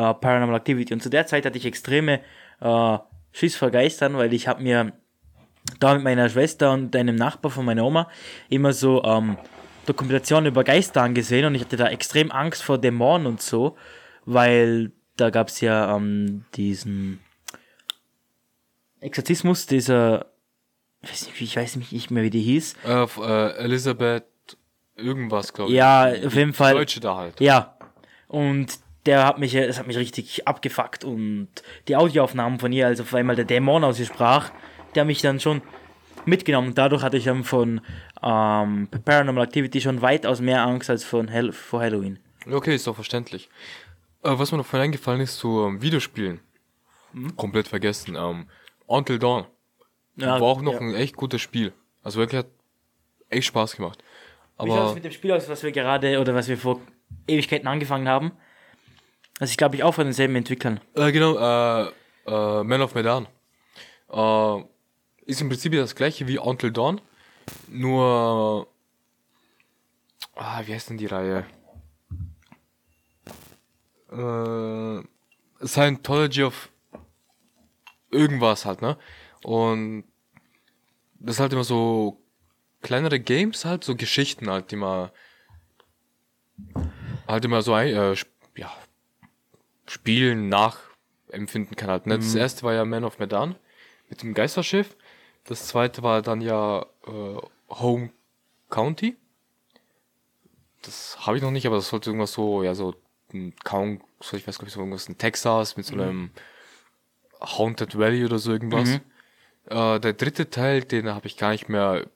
[0.00, 0.92] äh, Paranormal Activity.
[0.94, 2.20] Und zu der Zeit hatte ich extreme
[2.60, 2.98] äh,
[3.32, 4.92] Schiss vor Geistern, weil ich habe mir
[5.78, 8.08] da mit meiner Schwester und einem Nachbar von meiner Oma
[8.48, 9.36] immer so ähm,
[9.86, 13.76] Dokumentationen über Geister angesehen und ich hatte da extrem Angst vor Dämonen und so,
[14.24, 17.20] weil da gab es ja ähm, diesen
[19.00, 20.26] Exorzismus, dieser,
[21.02, 22.76] ich weiß nicht, ich weiß nicht mehr, wie die hieß.
[22.86, 24.24] Äh, äh, Elisabeth
[24.96, 25.76] irgendwas, glaube ich.
[25.76, 26.74] Ja, auf jeden Die Fall.
[26.74, 27.40] Deutsche da halt.
[27.40, 27.76] Ja.
[28.28, 31.48] Und der hat mich, das hat mich richtig abgefuckt und
[31.88, 34.50] die Audioaufnahmen von ihr, also auf einmal der Dämon aus ihr sprach,
[34.94, 35.62] der hat mich dann schon
[36.26, 36.74] mitgenommen.
[36.74, 37.80] Dadurch hatte ich dann von
[38.22, 42.18] ähm, Paranormal Activity schon weitaus mehr Angst als von Hall vor Halloween.
[42.50, 43.48] Okay, ist doch verständlich.
[44.22, 46.40] Äh, was mir noch vorhin eingefallen ist zu ähm, Videospielen.
[47.36, 48.16] Komplett vergessen.
[48.16, 48.46] Ähm,
[48.86, 49.46] Until Dawn.
[50.16, 50.80] Ja, War auch noch ja.
[50.80, 51.72] ein echt gutes Spiel.
[52.02, 52.48] Also wirklich hat
[53.28, 54.02] echt Spaß gemacht.
[54.62, 56.80] Wie schaut es Aber mit dem Spiel aus, was wir gerade oder was wir vor
[57.26, 58.32] Ewigkeiten angefangen haben?
[59.40, 60.80] Das ist, glaube ich, auch von denselben Entwicklern.
[60.94, 61.90] äh, genau, äh,
[62.26, 63.26] äh, Man of Medan.
[64.12, 64.64] Äh,
[65.24, 67.00] ist im Prinzip das gleiche wie Until Dawn.
[67.66, 68.68] Nur
[70.34, 71.46] ah, wie heißt denn die Reihe?
[74.10, 76.68] Äh, Scientology of
[78.10, 78.98] irgendwas halt, ne?
[79.42, 80.04] Und
[81.14, 82.22] das ist halt immer so
[82.82, 85.10] kleinere Games halt, so Geschichten halt, die man
[87.26, 88.14] halt immer so ein, äh,
[88.56, 88.70] ja,
[89.90, 92.06] spielen, nachempfinden kann halt.
[92.06, 92.16] Ne?
[92.16, 93.56] Das erste war ja Man of Medan
[94.08, 94.96] mit dem Geisterschiff.
[95.44, 97.36] Das zweite war dann ja äh,
[97.70, 98.10] Home
[98.68, 99.16] County.
[100.82, 102.94] Das habe ich noch nicht, aber das sollte irgendwas so, ja, so
[103.32, 106.30] ein Count, so ich weiß gar nicht, so irgendwas in Texas mit so einem
[107.40, 109.00] Haunted Valley oder so irgendwas.
[109.66, 112.06] Äh, der dritte Teil, den habe ich gar nicht mehr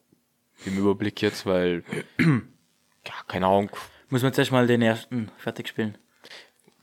[0.64, 1.82] im Überblick jetzt, weil,
[2.18, 3.70] ja, keine Ahnung.
[4.10, 5.98] Muss man zuerst mal den ersten fertig spielen.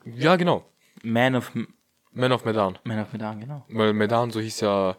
[0.05, 0.70] Ja, genau.
[1.03, 1.51] Man of,
[2.11, 2.77] Man of Medan.
[2.83, 3.65] Man of Medan, genau.
[3.69, 4.97] Weil Medan, so hieß ja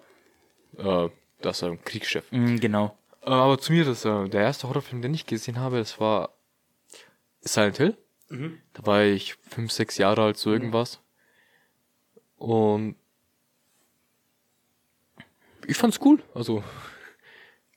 [0.78, 1.08] äh,
[1.40, 2.30] das äh, Kriegsschiff.
[2.30, 2.96] Mm, genau.
[3.22, 6.30] Äh, aber zu mir, das, äh, der erste Horrorfilm, den ich gesehen habe, das war
[7.40, 7.96] Silent Hill.
[8.72, 11.00] Da war ich fünf, sechs Jahre alt, so irgendwas.
[12.36, 12.96] Und
[15.66, 16.22] ich fand's cool.
[16.34, 16.64] Also,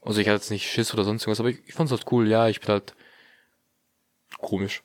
[0.01, 2.29] also ich hatte jetzt nicht Schiss oder sonst irgendwas, aber ich, ich fand's halt cool.
[2.29, 2.95] Ja, ich bin halt
[4.37, 4.81] komisch.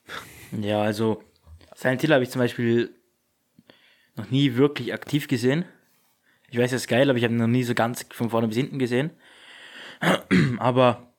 [0.60, 1.22] Ja, also
[1.76, 2.92] Silent Hill habe ich zum Beispiel
[4.16, 5.64] noch nie wirklich aktiv gesehen.
[6.50, 8.48] Ich weiß, er ist geil, aber ich habe ihn noch nie so ganz von vorne
[8.48, 9.10] bis hinten gesehen.
[10.58, 11.10] aber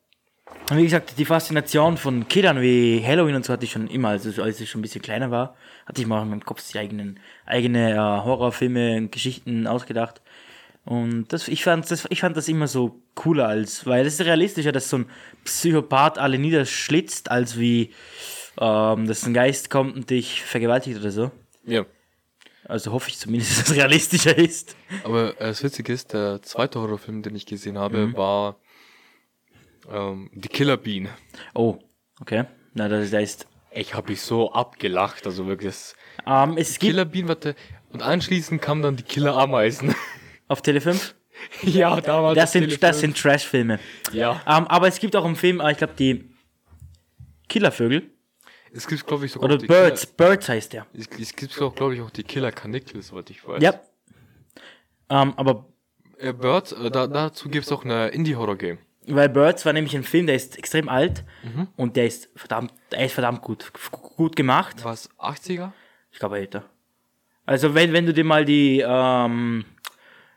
[0.69, 4.41] wie gesagt, die Faszination von Killern wie Halloween und so hatte ich schon immer, also
[4.41, 7.19] als ich schon ein bisschen kleiner war, hatte ich mal in meinem Kopf die eigenen,
[7.45, 10.21] eigene äh, Horrorfilme und Geschichten ausgedacht.
[10.84, 14.25] Und das, ich, fand das, ich fand das immer so cooler als, weil es ist
[14.25, 15.06] realistischer, dass so ein
[15.45, 17.93] Psychopath alle niederschlitzt, als wie,
[18.60, 21.32] ähm, dass ein Geist kommt und dich vergewaltigt oder so.
[21.65, 21.86] Ja.
[22.65, 24.76] Also hoffe ich zumindest, dass es realistischer ist.
[25.04, 28.58] Aber äh, das Witzige ist, der zweite Horrorfilm, den ich gesehen habe, war
[29.89, 31.10] ähm, The Killer Bean.
[31.54, 31.80] Oh,
[32.19, 32.45] okay.
[32.74, 35.74] Na, das heißt, Ich habe mich so abgelacht, also wirklich.
[35.74, 35.95] Das
[36.26, 37.56] ähm, es gibt Killer Bean, warte.
[37.89, 39.93] Und anschließend kamen dann die Killer Ameisen.
[40.47, 41.15] auf Tele 5,
[41.63, 42.36] ja, damals.
[42.36, 43.02] das sind, Tele das 5.
[43.02, 43.80] sind Trash-Filme.
[44.12, 44.41] Ja.
[44.45, 46.30] Ähm, aber es gibt auch im Film, äh, ich glaube, die
[47.47, 48.11] Killervögel
[48.73, 50.86] Es gibt, glaube ich, sogar oder auch die Birds, Birds heißt der.
[50.93, 53.62] Killer, es, es gibt glaube ich, auch die Killer Kanickel, soweit ich weiß.
[53.62, 53.79] Ja.
[55.10, 55.65] Ähm, aber
[56.17, 58.77] Äh, Birds, äh, da, dazu gibt es auch eine Indie-Horror-Game.
[59.07, 61.67] Weil Birds war nämlich ein Film, der ist extrem alt Mhm.
[61.75, 64.77] und der ist verdammt, der ist verdammt gut, gut gemacht.
[64.84, 65.71] Was, 80er?
[66.12, 66.63] Ich glaube älter.
[67.45, 69.65] Also wenn, wenn du dir mal die, ähm,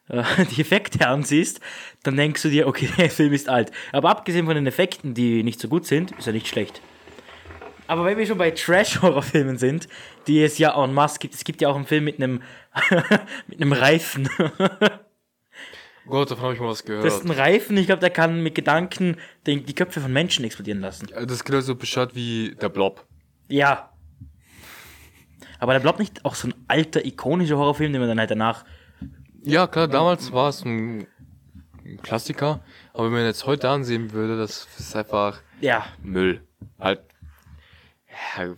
[0.08, 0.24] äh,
[0.56, 1.60] die Effekte ansiehst,
[2.02, 3.70] dann denkst du dir, okay, der Film ist alt.
[3.92, 6.80] Aber abgesehen von den Effekten, die nicht so gut sind, ist er nicht schlecht.
[7.86, 9.88] Aber wenn wir schon bei Trash-Horrorfilmen sind,
[10.26, 12.42] die es ja en masse gibt, es gibt ja auch einen Film mit einem,
[13.46, 14.28] mit einem Reifen.
[16.06, 17.04] Gott, davon habe ich mal was gehört.
[17.04, 19.16] Das ist ein Reifen, ich glaube, der kann mit Gedanken
[19.46, 21.10] den, die Köpfe von Menschen explodieren lassen.
[21.12, 23.06] Äh, das geht so bescheuert wie der Blob.
[23.48, 23.90] Ja.
[25.58, 28.64] Aber der bleibt nicht auch so ein alter, ikonischer Horrorfilm, den man dann halt danach.
[29.42, 31.06] Ja, klar, damals war es ein,
[31.84, 35.86] ein Klassiker, aber wenn man jetzt heute ansehen würde, das ist einfach Ja.
[36.02, 36.42] Müll.
[36.78, 37.00] Halt
[38.36, 38.54] ja,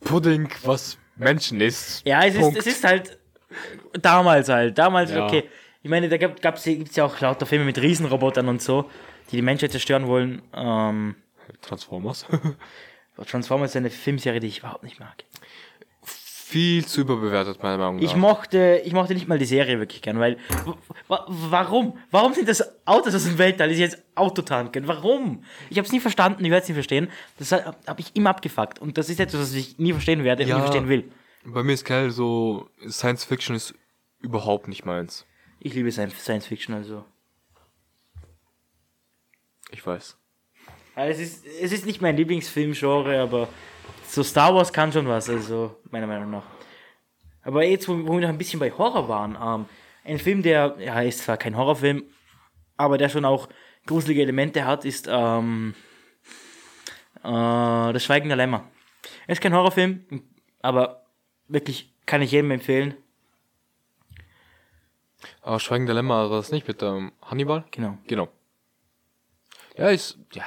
[0.00, 2.06] Pudding, was Menschen isst.
[2.06, 3.18] Ja, es ist, es ist halt
[4.00, 4.78] damals halt.
[4.78, 5.26] Damals, Ja.
[5.26, 5.44] okay.
[5.84, 8.88] Ich meine, da gab, gibt's ja auch lauter Filme mit Riesenrobotern und so,
[9.30, 10.40] die die Menschheit zerstören wollen.
[10.54, 11.16] Ähm,
[11.60, 12.24] Transformers.
[13.26, 15.24] Transformers ist eine Filmserie, die ich überhaupt nicht mag.
[16.52, 18.02] Viel zu überbewertet, meiner Meinung nach.
[18.02, 20.36] Ich mochte, ich mochte nicht mal die Serie wirklich gern, weil
[21.08, 21.98] warum?
[22.10, 24.86] Warum sind das Autos aus dem Weltall, die sich jetzt Autotanken?
[24.86, 25.44] Warum?
[25.70, 27.08] Ich habe es nie verstanden, ich werde es nie verstehen.
[27.38, 30.42] Das habe hab ich immer abgefuckt und das ist etwas, was ich nie verstehen werde,
[30.44, 30.56] Ja.
[30.56, 31.10] nie verstehen will.
[31.46, 33.74] Bei mir ist geil, so Science Fiction ist
[34.20, 35.24] überhaupt nicht meins.
[35.58, 37.04] Ich liebe Science Science Fiction, also.
[39.70, 40.18] Ich weiß.
[40.94, 43.48] Also Es ist, es ist nicht mein Lieblingsfilmgenre, aber
[44.12, 46.44] so Star Wars kann schon was, also meiner Meinung nach.
[47.42, 49.66] Aber jetzt, wo, wo wir noch ein bisschen bei Horror waren, ähm,
[50.04, 52.04] ein Film, der, ja, ist zwar kein Horrorfilm,
[52.76, 53.48] aber der schon auch
[53.86, 55.74] gruselige Elemente hat, ist ähm,
[57.22, 58.64] äh, Das Schweigen der Lämmer.
[59.26, 60.04] Er ist kein Horrorfilm,
[60.60, 61.06] aber
[61.48, 62.94] wirklich kann ich jedem empfehlen.
[65.40, 67.64] Aber Schweigen der Lämmer war das nicht mit ähm, Hannibal?
[67.70, 67.96] Genau.
[68.06, 68.28] Genau.
[69.78, 70.44] Ja, ist, ja,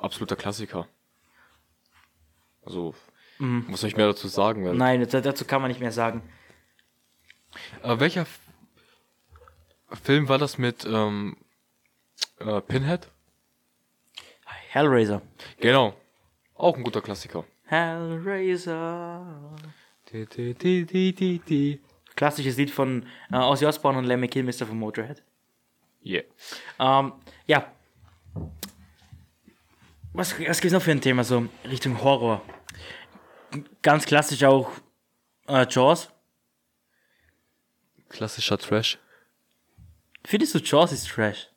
[0.00, 0.88] absoluter Klassiker.
[2.64, 2.94] Also,
[3.38, 4.64] was soll ich mehr dazu sagen?
[4.64, 6.22] Weil, Nein, da- dazu kann man nicht mehr sagen.
[7.82, 8.38] äh, welcher F
[10.02, 11.36] Film war das mit ähm,
[12.38, 13.08] äh, Pinhead?
[14.70, 15.20] Hellraiser.
[15.60, 15.94] Genau.
[16.54, 17.44] Auch ein guter Klassiker.
[17.64, 19.54] Hellraiser.
[20.10, 21.80] Di, di, di.
[22.16, 25.22] Klassisches Lied von äh, Ozzy Osbourne und Lemmy Kilmister von Motorhead.
[26.04, 26.24] Yeah.
[26.78, 27.12] Ähm,
[27.46, 27.70] ja.
[30.12, 32.42] Was, was gibt es noch für ein Thema, so Richtung Horror?
[33.82, 34.70] Ganz klassisch auch
[35.48, 36.10] äh, Jaws.
[38.08, 38.98] Klassischer Trash.
[40.24, 41.48] Findest du Jaws ist Trash?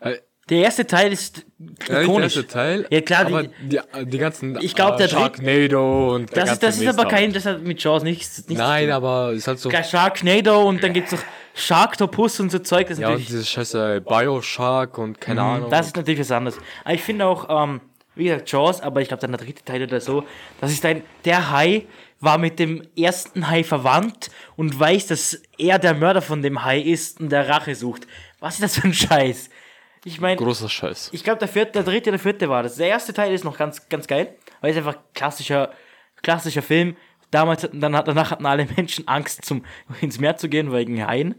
[0.00, 1.44] Äh, Der erste Teil ist
[1.88, 2.34] Ja, ikonisch.
[2.34, 2.86] der erste Teil.
[2.90, 4.56] Ja, klar, aber die- die, die ganzen.
[4.62, 7.60] Ich glaub, der Dritt- Sharknado und der Das ist, das ist aber kein, das hat
[7.62, 9.70] mit Jaws nichts, nichts Nein, aber es hat so.
[9.70, 11.22] Sharknado und dann gibt's noch
[11.60, 15.70] Sharktopus und so Zeug, das ist Ja, und natürlich dieses scheiße Bioshark und keine Ahnung.
[15.70, 16.58] Das ist natürlich was anderes.
[16.84, 17.80] Aber ich finde auch, ähm,
[18.14, 20.24] wie gesagt, Jaws, aber ich glaube dann der dritte Teil oder so,
[20.60, 21.86] das ist ein, der Hai
[22.20, 26.80] war mit dem ersten Hai verwandt und weiß, dass er der Mörder von dem Hai
[26.80, 28.06] ist und der Rache sucht.
[28.40, 29.50] Was ist das für ein Scheiß?
[30.04, 31.10] Ich meine, Großer Scheiß.
[31.12, 32.76] ich glaube, der vierte, der dritte oder vierte war das.
[32.76, 35.70] Der erste Teil ist noch ganz, ganz geil, weil es einfach klassischer,
[36.22, 36.96] klassischer Film.
[37.30, 39.64] Damals hatten, dann, danach hatten alle Menschen Angst, zum,
[40.00, 41.34] ins Meer zu gehen wegen Haien.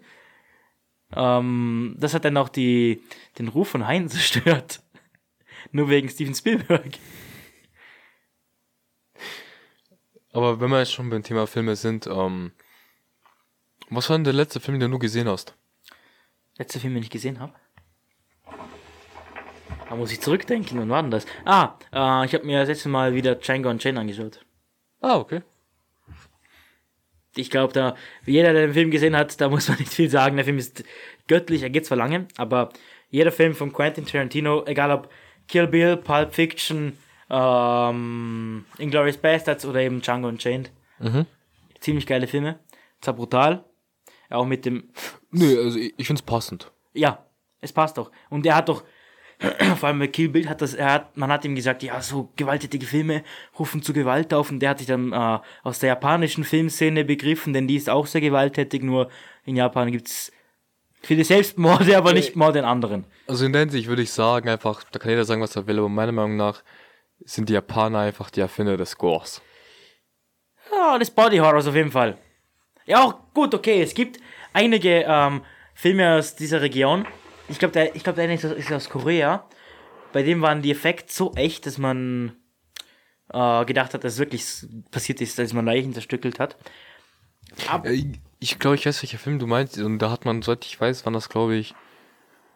[1.15, 3.01] Ähm, das hat dann auch die,
[3.37, 4.81] den Ruf von Haien zerstört.
[5.71, 6.97] Nur wegen Steven Spielberg.
[10.31, 12.51] Aber wenn wir jetzt schon beim Thema Filme sind, ähm,
[13.89, 15.55] was war denn der letzte Film, den du gesehen hast?
[16.57, 17.53] Letzter Film, den ich gesehen habe.
[19.89, 20.79] Da muss ich zurückdenken.
[20.79, 21.25] Wann war denn das?
[21.45, 24.45] Ah, äh, ich habe mir das letzte Mal wieder Django Unchained angeschaut.
[25.01, 25.41] Ah, okay.
[27.35, 30.35] Ich glaube, da, jeder, der den Film gesehen hat, da muss man nicht viel sagen.
[30.35, 30.83] Der Film ist
[31.27, 32.69] göttlich, er geht zwar lange, aber
[33.09, 35.09] jeder Film von Quentin Tarantino, egal ob
[35.47, 36.97] Kill Bill, Pulp Fiction,
[37.29, 40.71] ähm, Inglourious Bastards oder eben Django Unchained,
[41.79, 42.59] ziemlich geile Filme.
[43.01, 43.63] Zwar brutal,
[44.29, 44.89] auch mit dem,
[45.31, 46.71] Nö, also ich, ich finde es passend.
[46.93, 47.25] ja,
[47.61, 48.11] es passt doch.
[48.29, 48.83] Und er hat doch,
[49.77, 52.29] vor allem bei Kill Bill hat das, er hat, man hat ihm gesagt, ja, so
[52.35, 53.23] gewalttätige Filme
[53.57, 57.53] rufen zu Gewalt auf und der hat sich dann äh, aus der japanischen Filmszene begriffen,
[57.53, 59.09] denn die ist auch sehr gewalttätig, nur
[59.45, 60.31] in Japan gibt's
[61.01, 63.05] viele Selbstmorde, aber nicht Morde an anderen.
[63.27, 65.79] Also in der Hinsicht würde ich sagen, einfach, da kann jeder sagen, was er will,
[65.79, 66.61] aber meiner Meinung nach
[67.23, 69.41] sind die Japaner einfach die Erfinder des Gores.
[70.71, 72.17] Ja, des Body Horrors auf jeden Fall.
[72.85, 74.19] Ja, auch gut, okay, es gibt
[74.51, 77.05] einige ähm, Filme aus dieser Region.
[77.49, 79.45] Ich glaube, der, ich glaub, der eine ist, aus- Korea.
[80.13, 82.35] Bei dem waren die Effekte so echt, dass man
[83.31, 84.45] äh, gedacht hat, dass es wirklich
[84.91, 86.57] passiert ist, dass man Leichen zerstückelt hat.
[87.83, 88.05] Äh, Ich,
[88.39, 89.77] ich glaube, ich weiß, welcher Film du meinst.
[89.77, 91.75] Und da hat man, soweit ich weiß, waren das, glaube ich,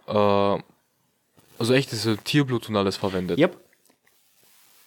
[0.07, 0.57] äh,
[1.59, 3.39] also echt diese Tierblut und alles verwendet.
[3.39, 3.57] Yep.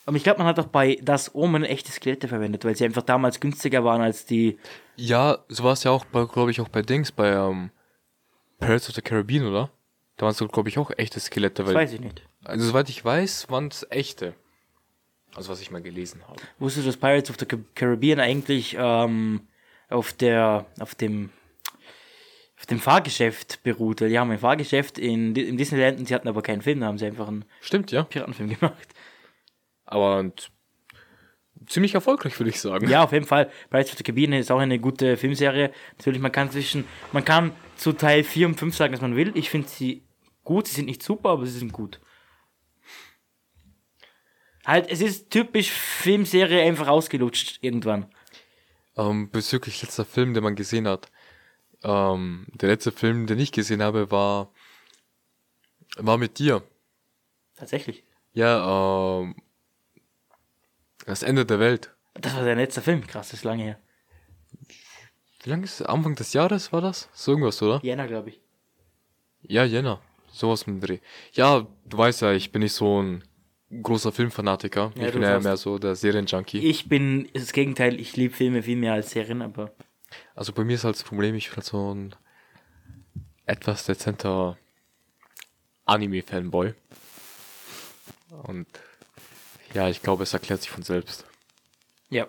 [0.07, 3.03] Aber ich glaube, man hat auch bei Das Omen echte Skelette verwendet, weil sie einfach
[3.03, 4.57] damals günstiger waren als die.
[4.95, 7.71] Ja, so war es ja auch, glaube ich, auch bei Dings, bei ähm,
[8.61, 9.71] Pirates of the Caribbean, oder?
[10.17, 11.63] Da waren es, glaube ich, auch echte Skelette.
[11.63, 12.23] Das Weil, weiß ich nicht.
[12.45, 14.35] also, soweit ich weiß, waren es echte.
[15.35, 16.41] Also, was ich mal gelesen habe.
[16.59, 19.43] Wusstest du, dass Pirates of the Ca- Caribbean eigentlich ähm,
[19.91, 21.29] auf der, auf dem,
[22.59, 24.01] auf dem Fahrgeschäft beruht?
[24.01, 26.87] Weil die haben ein Fahrgeschäft in, in Disneyland und sie hatten aber keinen Film, da
[26.87, 28.05] haben sie einfach einen Stimmt, ja.
[28.05, 28.89] Piratenfilm gemacht.
[29.85, 30.51] Aber und,
[31.67, 32.89] ziemlich erfolgreich, würde ich sagen.
[32.89, 33.51] Ja, auf jeden Fall.
[33.69, 35.71] Pirates of the Caribbean ist auch eine gute Filmserie.
[35.99, 39.33] Natürlich, man kann zwischen, man kann zu Teil 4 und 5 sagen, was man will.
[39.35, 40.03] Ich finde sie
[40.47, 42.01] gut, sie sind nicht super, aber sie sind gut.
[44.65, 48.07] Halt, es ist typisch Filmserie einfach ausgelutscht irgendwann.
[48.97, 51.11] Ähm, bezüglich letzter Film, den man gesehen hat.
[51.85, 54.51] Ähm, der letzte Film, den ich gesehen habe, war,
[55.97, 56.63] war mit dir.
[57.57, 58.05] Tatsächlich.
[58.33, 59.37] Ja, ähm,
[61.05, 61.95] das Ende der Welt.
[62.15, 63.81] Das war sein letzter Film, krass, das ist lange her.
[65.43, 65.87] Wie lange ist es?
[65.87, 67.09] Anfang des Jahres war das?
[67.13, 67.81] So irgendwas, oder?
[67.83, 68.41] Jänner, glaube ich.
[69.43, 70.01] Ja, Jänner.
[70.37, 70.99] Sowas mit dem Dreh.
[71.33, 73.25] Ja, du weißt ja, ich bin nicht so ein
[73.83, 74.93] großer Filmfanatiker.
[74.95, 76.59] Ja, ich bin ja sagst- mehr so der Serienjunkie.
[76.59, 79.73] Ich bin das Gegenteil, ich liebe Filme viel mehr als Serien, aber
[80.35, 82.15] Also bei mir ist halt das Problem, ich bin halt so ein
[83.47, 84.59] etwas dezenter
[85.87, 86.75] Anime-Fanboy.
[88.45, 88.67] Und
[89.73, 91.25] ja, ich glaube, es erklärt sich von selbst.
[92.11, 92.27] ja.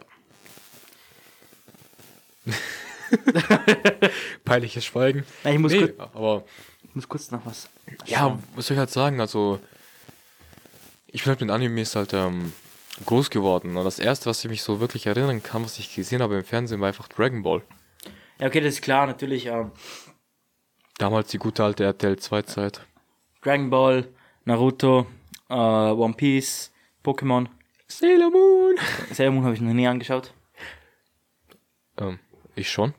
[4.46, 5.26] Peinliches Schweigen.
[5.44, 6.46] Nein, ich muss, Nee, aber
[6.90, 7.70] ich muss kurz noch was.
[8.06, 9.20] ja, was soll ich halt sagen?
[9.20, 9.60] Also,
[11.08, 12.54] ich bin halt mit Animes halt ähm,
[13.06, 13.78] groß geworden.
[13.78, 16.44] Und das erste, was ich mich so wirklich erinnern kann, was ich gesehen habe im
[16.44, 17.62] Fernsehen, war einfach Dragon Ball.
[18.40, 19.48] Ja, okay, das ist klar, natürlich.
[19.48, 19.72] Ähm,
[20.98, 22.82] Damals die gute alte RTL 2 Zeit.
[23.42, 24.08] Dragon Ball,
[24.46, 25.06] Naruto,
[25.50, 26.72] äh, One Piece,
[27.04, 27.48] Pokémon.
[27.88, 28.76] Sailor Moon!
[29.14, 30.34] Sailor Moon habe ich noch nie angeschaut.
[31.98, 32.20] Ähm,
[32.56, 32.94] ich schon.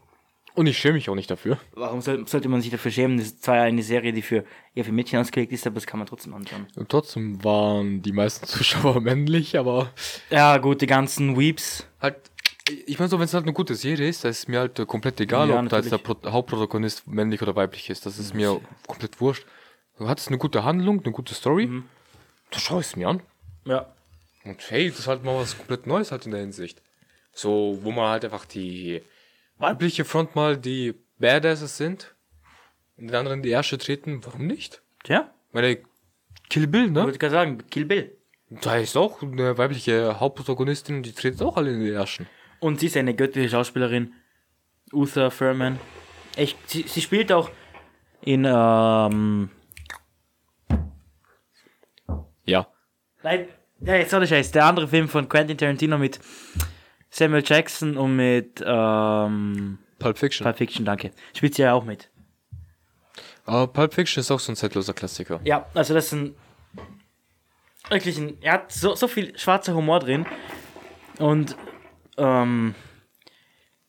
[0.59, 1.59] Und ich schäme mich auch nicht dafür.
[1.75, 3.17] Warum soll, sollte man sich dafür schämen?
[3.19, 4.45] Das ist zwar eine Serie, die für
[4.75, 6.67] eher für Mädchen ausgelegt ist, aber das kann man trotzdem anschauen.
[6.75, 9.93] Und trotzdem waren die meisten Zuschauer männlich, aber
[10.31, 11.87] Ja, gut, die ganzen Weeps.
[12.01, 12.17] halt,
[12.87, 14.85] ich meine so, wenn es halt eine gute Serie ist, da ist mir halt äh,
[14.87, 16.23] komplett egal, Ja, ob da jetzt der natürlich.
[16.23, 18.05] Pro Hauptprotagonist männlich oder weiblich ist.
[18.05, 19.47] Das ist mir komplett wurscht.
[19.99, 21.85] Du hattest eine gute Handlung, eine gute Story, Mhm.
[22.51, 23.21] da schau ich es mir an.
[23.65, 23.87] Ja.
[24.45, 26.83] Und hey, das ist halt mal was komplett Neues halt in der Hinsicht.
[27.33, 29.03] So, wo man halt einfach die
[29.59, 32.15] weibliche Front mal die Badasses sind
[32.97, 34.83] und den anderen die Ärsche treten, warum nicht?
[35.05, 35.79] Tja, Meine
[36.49, 37.05] Kill Bill, ich ne?
[37.05, 38.17] wollte gerade sagen, Kill Bill.
[38.51, 42.27] Da ist auch eine weibliche Hauptprotagonistin, die tritt auch alle in die Ärsche.
[42.61, 44.15] Und sie ist eine göttliche Schauspielerin.
[44.93, 45.79] Uther Furman.
[46.37, 47.51] Echt, sie, sie spielt auch
[48.23, 49.51] in, ähm,
[52.49, 52.67] Ja.
[53.23, 53.49] Nein,
[53.81, 54.53] ja, jetzt ohne Scheiß.
[54.53, 56.19] Der andere Film von Quentin Tarantino mit
[57.11, 60.45] Samuel Jackson und mit ähm, Pulp Fiction.
[60.45, 61.11] Pulp Fiction, danke.
[61.35, 62.11] Spielt sie ja auch mit.
[63.45, 65.41] Aber Pulp Fiction ist auch so ein zeitloser Klassiker.
[65.45, 66.35] Ja, also das ist ein
[67.91, 70.27] wirklich ein, er hat so, so viel schwarzer Humor drin
[71.19, 71.57] und
[72.19, 72.75] ähm,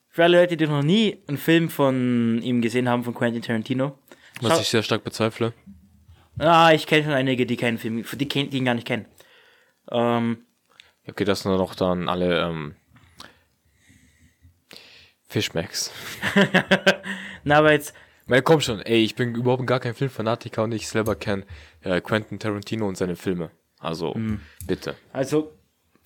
[0.09, 3.97] für alle Leute, die noch nie einen Film von ihm gesehen haben, von Quentin Tarantino,
[4.41, 5.53] Was schau- ich sehr stark bezweifle.
[6.37, 9.05] ah, ich kenne schon einige, die keinen Film, die, die ihn gar nicht kennen.
[9.91, 10.45] Ähm,
[11.07, 12.75] Okay, das sind noch dann alle ähm,
[15.29, 15.91] Fishmacks.
[17.43, 17.93] na, aber jetzt,
[18.25, 21.45] Weil komm schon, ey, ich bin überhaupt gar kein Filmfanatiker und ich selber kenne
[21.81, 23.51] äh, Quentin Tarantino und seine Filme.
[23.79, 24.13] Also,
[24.67, 24.95] bitte.
[25.13, 25.53] Also,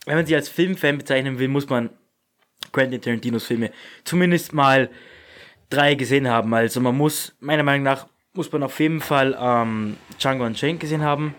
[0.06, 1.90] wenn man sie als Filmfan bezeichnen will, muss man
[2.72, 3.72] Quentin Tarantinos Filme
[4.04, 4.90] zumindest mal
[5.70, 6.54] drei gesehen haben.
[6.54, 11.02] Also man muss, meiner Meinung nach, muss man auf jeden Fall ähm, Django Unchained gesehen
[11.02, 11.36] haben.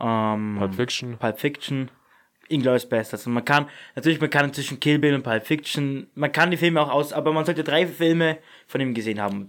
[0.00, 1.18] Ähm, Pulp Fiction.
[1.18, 1.90] Pulp Fiction.
[2.48, 3.22] Inglourious Bastards.
[3.22, 6.56] Also man kann, natürlich, man kann zwischen Kill Bill und Pulp Fiction, man kann die
[6.56, 9.48] Filme auch aus, aber man sollte drei Filme von ihm gesehen haben.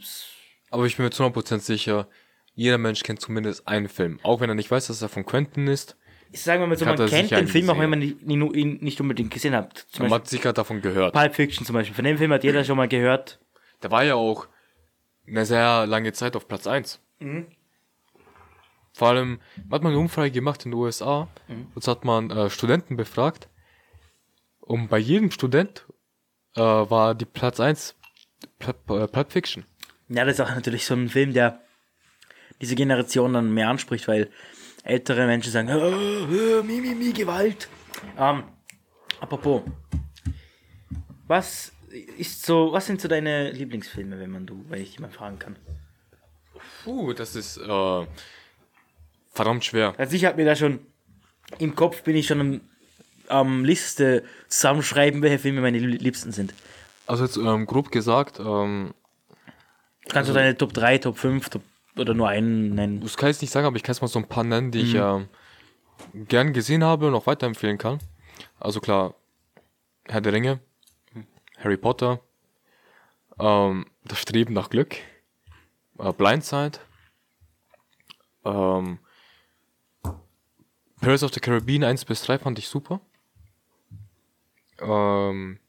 [0.70, 2.08] Aber ich bin mir zu 100% sicher,
[2.54, 4.20] jeder Mensch kennt zumindest einen Film.
[4.24, 5.96] Auch wenn er nicht weiß, dass er von Quentin ist.
[6.32, 9.56] Ich sage mal so, man kennt den Film, auch wenn man ihn nicht unbedingt gesehen
[9.56, 9.88] hat.
[9.90, 11.14] Zum Man Beispiel hat sicher davon gehört.
[11.14, 11.96] Pulp Fiction zum Beispiel.
[11.96, 13.40] Von dem Film hat jeder schon mal gehört.
[13.82, 14.48] Der war ja auch
[15.28, 17.02] eine sehr lange Zeit auf Platz 1.
[19.00, 19.40] Vor allem
[19.72, 21.30] hat man eine Umfrage gemacht in den USA.
[21.74, 23.48] Und so hat man äh, Studenten befragt.
[24.60, 25.86] Und bei jedem Student
[26.58, 27.96] äh, war die Platz 1
[28.60, 29.64] Pulp, äh, Pulp Fiction.
[30.10, 31.62] Ja, das ist auch natürlich so ein Film, der
[32.60, 34.30] diese Generation dann mehr anspricht, weil
[34.84, 37.70] ältere Menschen sagen, oh, oh, mi, mi, mi, Gewalt.
[38.18, 38.44] Ähm,
[39.22, 39.62] apropos,
[41.26, 41.72] was
[42.18, 45.40] ist so, was sind so deine Lieblingsfilme, wenn man du, wenn ich dich mal fragen
[45.40, 45.56] kann?
[46.84, 48.06] Puh, das ist äh,
[49.40, 49.94] verdammt schwer.
[49.98, 50.80] Also ich habe mir da schon
[51.60, 52.62] im Kopf bin ich schon am,
[53.28, 56.54] am Liste zusammenschreiben, welche Filme meine Lie- Liebsten sind.
[57.08, 58.94] Also jetzt ähm, grob gesagt, ähm,
[60.10, 61.62] Kannst du deine Top 3, Top 5 Top,
[61.98, 63.00] oder nur einen nennen?
[63.02, 64.72] das kann ich jetzt nicht sagen, aber ich kann jetzt mal so ein paar nennen,
[64.72, 65.28] die ich ähm,
[66.28, 68.00] gern gesehen habe und auch weiterempfehlen kann.
[68.60, 69.16] Also klar,
[70.06, 70.60] Herr der Ringe,
[71.58, 72.20] Harry Potter,
[73.40, 74.96] ähm, das Streben nach Glück,
[76.00, 76.80] äh, Blindside,
[78.46, 79.00] ähm,
[81.02, 83.00] Pirates of the Caribbean 1 bis 3 fand ich super.
[84.82, 85.60] Ähm,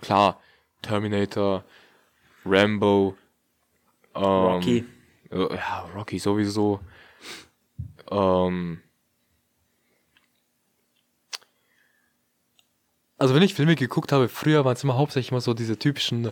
[0.00, 0.40] klar,
[0.82, 1.64] Terminator,
[2.44, 3.16] Rambo,
[4.14, 4.84] ähm, Rocky.
[5.30, 6.80] äh, Ja, Rocky sowieso.
[8.10, 8.80] Ähm,
[13.18, 16.30] also wenn ich Filme geguckt habe, früher waren es immer hauptsächlich immer so diese typischen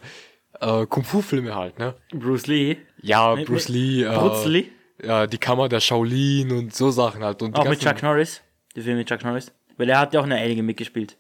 [0.61, 1.95] äh, Kung-Fu-Filme halt, ne?
[2.13, 2.79] Bruce Lee.
[3.01, 4.71] Ja, Bruce Lee, äh, Bruce Lee.
[5.07, 7.43] Ja, die Kammer der Shaolin und so Sachen halt.
[7.43, 8.43] Und die Auch mit Chuck Norris.
[8.77, 9.53] Der Film mit Chuck Norris.
[9.77, 11.17] Weil er hat ja auch eine einige mitgespielt.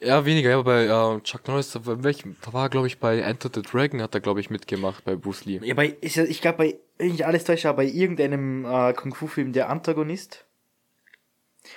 [0.00, 3.20] Ja, weniger, ja, bei äh, Chuck Norris, da war, welchem, da war glaube ich bei
[3.20, 5.60] Enter the Dragon, hat er glaube ich mitgemacht bei Bruce Lee.
[5.62, 8.92] Ja, bei, ist ja, ich glaube, bei, wenn ich alles täusche, aber bei irgendeinem äh,
[8.92, 10.44] Kung-Fu-Film der Antagonist.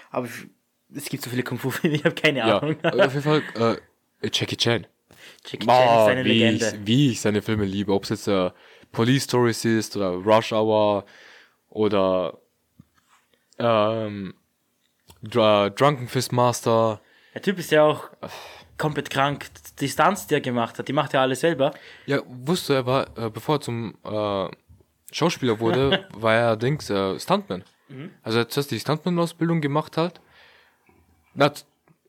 [0.09, 0.47] Aber ich-
[0.95, 2.75] es gibt so viele Kung-Fu-Filme, ich habe keine Ja, Ahnung.
[2.83, 3.41] aber auf jeden Fall
[4.21, 4.87] äh, Jackie Chan.
[5.45, 6.65] Jackie Chan ist eine wie, Legende.
[6.65, 8.49] Ich, wie ich seine Filme liebe, ob es jetzt äh,
[8.91, 11.05] Police Stories ist oder Rush Hour
[11.77, 12.39] oder
[13.59, 14.33] ähm,
[15.21, 16.99] Dr Drunken Fist Master.
[17.35, 18.09] Der Typ ist ja auch
[18.77, 19.45] komplett krank.
[19.79, 21.73] Die Stunts, die er gemacht hat, die macht er alle selber.
[22.07, 24.49] Ja, wusste er war, äh, bevor er zum äh,
[25.11, 27.63] Schauspieler wurde, war er Dings äh, Stuntman.
[28.21, 30.19] Also er hat zuerst die Stuntman-Ausbildung gemacht halt.
[31.35, 31.53] Na,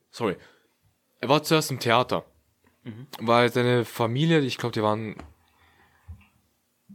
[0.09, 0.35] sorry.
[1.21, 2.25] Er war zuerst im Theater.
[3.19, 5.15] Weil seine Familie, ich glaube, die waren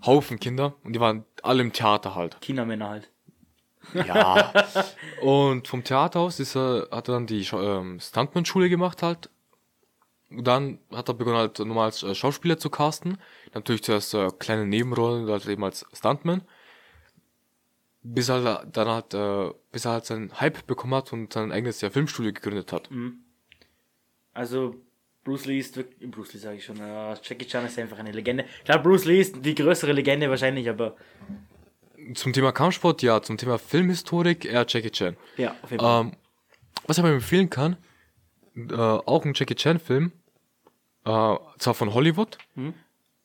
[0.07, 2.36] Haufen Kinder und die waren alle im Theater halt.
[2.40, 3.11] China-Männer halt.
[3.92, 4.52] Ja.
[5.20, 9.30] und vom Theaterhaus ist er, hat er dann die ähm, Stuntman-Schule gemacht halt.
[10.30, 13.18] Und dann hat er begonnen halt normal als äh, Schauspieler zu casten.
[13.52, 16.42] Natürlich zuerst äh, kleine Nebenrollen, halt eben als Stuntman.
[18.02, 21.80] Bis er dann halt, äh, bis er halt seinen Hype bekommen hat und sein eigenes
[21.80, 22.90] ja, Filmstudio gegründet hat.
[24.32, 24.74] Also,
[25.25, 28.12] Bruce Lee ist wirklich, Bruce Lee sage ich schon, äh, Jackie Chan ist einfach eine
[28.12, 28.45] Legende.
[28.64, 30.97] Klar, Bruce Lee ist die größere Legende wahrscheinlich, aber
[32.14, 35.16] Zum Thema Kampfsport, ja, zum Thema Filmhistorik, eher Jackie Chan.
[35.39, 36.01] ja, auf jeden Fall.
[36.03, 36.12] Ähm,
[36.87, 37.77] was ich aber empfehlen kann,
[38.55, 40.12] äh, auch ein Jackie Chan Film,
[41.07, 42.37] äh, zwar von Hollywood,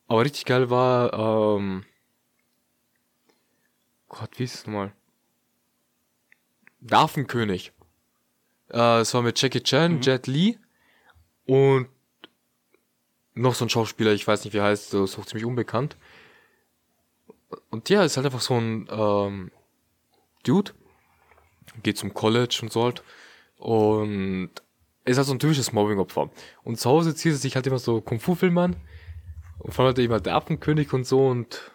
[0.07, 1.83] aber richtig geil war, ähm,
[4.07, 4.91] Gott, wie ist es nochmal?
[6.79, 7.73] Der Affenkönig.
[8.71, 10.57] Äh, es war mit Jackie Chan, Jet Li
[11.49, 11.87] und
[13.33, 15.97] noch so ein Schauspieler, ich weiß nicht wie er heißt, so, so ziemlich unbekannt.
[17.71, 19.51] Und ja, ist halt einfach so ein ähm,
[20.43, 20.73] Dude,
[21.81, 23.03] geht zum College und so halt.
[23.57, 24.51] Und
[25.05, 26.29] ist halt so ein typisches Mobbing-Opfer.
[26.63, 28.75] Und zu Hause zieht er sich halt immer so Kung-Fu-Filme an.
[29.57, 31.71] Und vor allem er immer der Affenkönig und so und,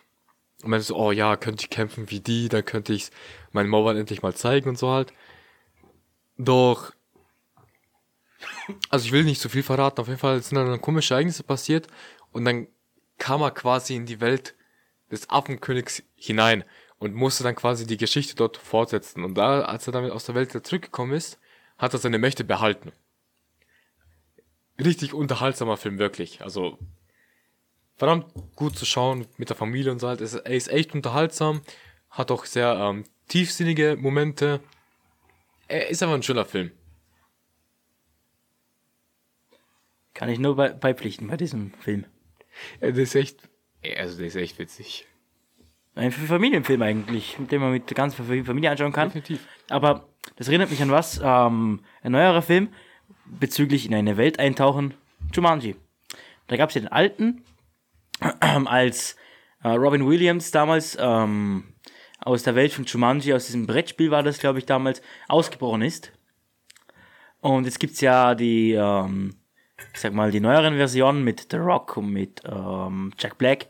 [0.63, 3.11] und meinte so, oh ja, könnte ich kämpfen wie die, dann könnte ich
[3.51, 5.13] meinen Mauern endlich mal zeigen und so halt.
[6.39, 6.93] Doch,
[8.89, 11.87] also ich will nicht zu viel verraten, auf jeden Fall sind dann komische Ereignisse passiert
[12.33, 12.67] und dann
[13.19, 14.55] kam er quasi in die Welt
[15.11, 16.65] des Affenkönigs hinein
[16.99, 19.25] und musste dann quasi die Geschichte dort fortsetzen.
[19.25, 21.39] Und da, als er damit aus der Welt zurückgekommen ist,
[21.79, 22.93] hat er seine Mächte behalten.
[24.83, 26.43] Richtig unterhaltsamer Film, wirklich.
[26.43, 26.79] Also,
[27.97, 30.21] verdammt gut zu schauen mit der Familie und so halt.
[30.21, 31.63] Er ist echt unterhaltsam,
[32.11, 34.61] hat auch sehr ähm, tiefsinnige Momente.
[35.69, 36.73] Er ist einfach ein schöner Film.
[40.15, 42.07] Kann ich nur bei, beipflichten bei diesem Film.
[42.81, 43.49] Ja, das ist echt,
[43.83, 45.07] ja, also das ist echt witzig.
[45.97, 49.09] Ein Familienfilm eigentlich, den man mit der ganzen Familie anschauen kann.
[49.09, 49.47] Definitiv.
[49.69, 51.21] Aber das erinnert mich an was?
[51.23, 52.69] Ähm, ein neuerer Film
[53.27, 54.95] bezüglich in eine Welt eintauchen.
[55.33, 55.77] Jumanji.
[56.47, 57.45] Da gab es ja den alten,
[58.41, 59.17] als
[59.63, 61.75] äh, Robin Williams damals ähm,
[62.21, 66.13] aus der Welt von Jumanji, aus diesem Brettspiel war das, glaube ich, damals, ausgebrochen ist.
[67.41, 69.37] Und jetzt gibt's ja die, ähm,
[69.93, 73.67] ich sag mal, die neueren Versionen mit The Rock und mit ähm, Jack Black,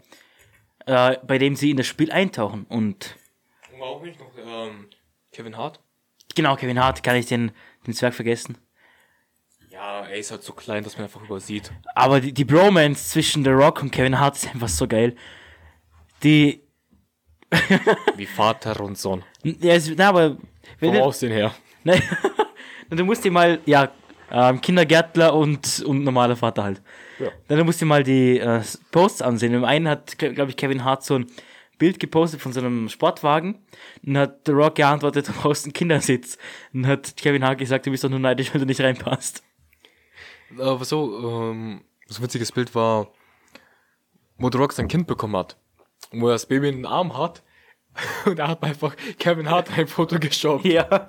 [0.86, 2.64] äh, bei dem sie in das Spiel eintauchen.
[2.68, 3.16] Und
[3.72, 4.86] Und auch nicht noch ähm,
[5.32, 5.80] Kevin Hart?
[6.34, 7.52] genau, Kevin Hart, kann ich den,
[7.86, 8.58] den Zwerg vergessen.
[9.70, 11.72] Ja, er ist halt so klein, dass man einfach übersieht.
[11.94, 15.16] Aber die, die Bromance zwischen The Rock und Kevin Hart ist einfach so geil.
[16.22, 16.62] Die,
[18.16, 19.24] Wie Vater und Sohn.
[19.42, 20.36] ja, es, na, aber,
[20.78, 21.54] Vom Aussehen her.
[21.84, 22.00] ne,
[22.90, 23.90] du musst dir mal, ja,
[24.30, 26.82] ähm, Kindergärtler und, und normaler Vater halt.
[27.18, 27.28] Ja.
[27.48, 29.54] Dann musst du mal die äh, Posts ansehen.
[29.54, 31.26] Im einen hat, glaube ich, Kevin Hart so ein
[31.78, 33.64] Bild gepostet von so einem Sportwagen
[34.06, 36.38] und hat The Rock geantwortet, du brauchst einen Kindersitz.
[36.72, 39.42] Und hat Kevin Hart gesagt, du bist doch nur neidisch, wenn du nicht reinpasst.
[40.58, 43.12] Aber so, ähm, so ein witziges Bild war,
[44.38, 45.56] wo The Rock sein Kind bekommen hat.
[46.10, 47.42] Und wo er das Baby in den Arm hat.
[48.24, 50.70] Und er hat einfach Kevin Hart ein Foto geschoben.
[50.70, 51.06] Ja.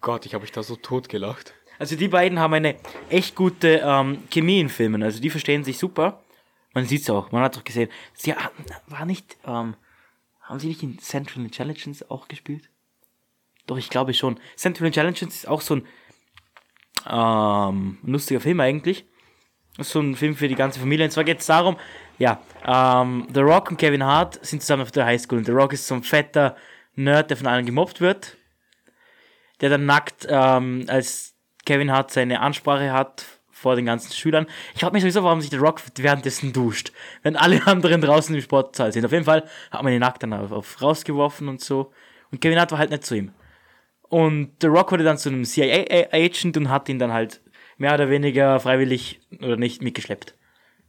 [0.00, 1.54] Gott, ich habe mich da so tot gelacht.
[1.78, 2.76] Also die beiden haben eine
[3.10, 5.02] echt gute ähm, Chemie in Filmen.
[5.02, 6.22] Also die verstehen sich super.
[6.74, 7.90] Man sieht's auch, man hat doch gesehen.
[8.14, 8.50] Sie ha-
[8.86, 9.76] war nicht, ähm,
[10.42, 12.68] haben sie nicht in Central Intelligence auch gespielt?
[13.66, 14.38] Doch, ich glaube schon.
[14.56, 15.86] Central Intelligence ist auch so ein
[17.08, 19.06] ähm, lustiger Film eigentlich.
[19.78, 21.04] Ist so ein Film für die ganze Familie.
[21.04, 21.76] Und zwar geht es darum,
[22.18, 25.38] ja, ähm, The Rock und Kevin Hart sind zusammen auf der Highschool.
[25.38, 26.56] Und The Rock ist so ein fetter
[26.94, 28.36] Nerd, der von allen gemobbt wird.
[29.60, 31.35] Der dann nackt, ähm, als
[31.66, 34.46] Kevin Hart seine Ansprache hat vor den ganzen Schülern.
[34.74, 36.92] Ich frage mich sowieso, warum sich The Rock währenddessen duscht,
[37.22, 39.04] wenn alle anderen draußen im Sportsaal sind.
[39.04, 41.92] Auf jeden Fall hat man ihn nackt dann auf, auf rausgeworfen und so.
[42.30, 43.32] Und Kevin Hart war halt nicht zu ihm.
[44.02, 47.40] Und The Rock wurde dann zu einem CIA-Agent und hat ihn dann halt
[47.78, 50.34] mehr oder weniger freiwillig oder nicht mitgeschleppt.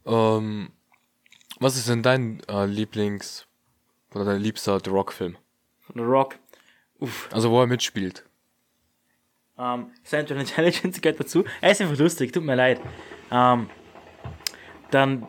[0.06, 0.70] Ähm,
[1.58, 3.46] was ist denn dein äh, Lieblings-
[4.14, 5.36] oder dein liebster The Rock-Film?
[5.94, 6.38] The Rock.
[7.00, 7.28] Uff.
[7.32, 8.27] Also wo er mitspielt.
[9.58, 11.44] Ähm, Central Intelligence gehört dazu.
[11.60, 12.80] Er ist einfach lustig, tut mir leid.
[13.30, 13.68] Ähm,
[14.90, 15.26] dann,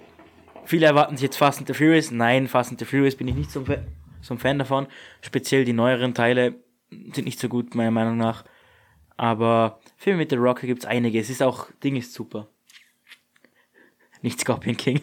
[0.66, 2.12] viele erwarten sich jetzt Fast and the Furious.
[2.12, 3.64] Nein, Fast and the Furious bin ich nicht so
[4.22, 4.88] so ein Fan davon.
[5.22, 6.56] Speziell die neueren Teile
[6.92, 8.44] sind nicht so gut, meiner Meinung nach.
[9.18, 11.20] Aber Filme mit The Rock gibt's einige.
[11.20, 12.48] Es ist auch, Ding ist super.
[14.22, 15.02] Nicht Scorpion King.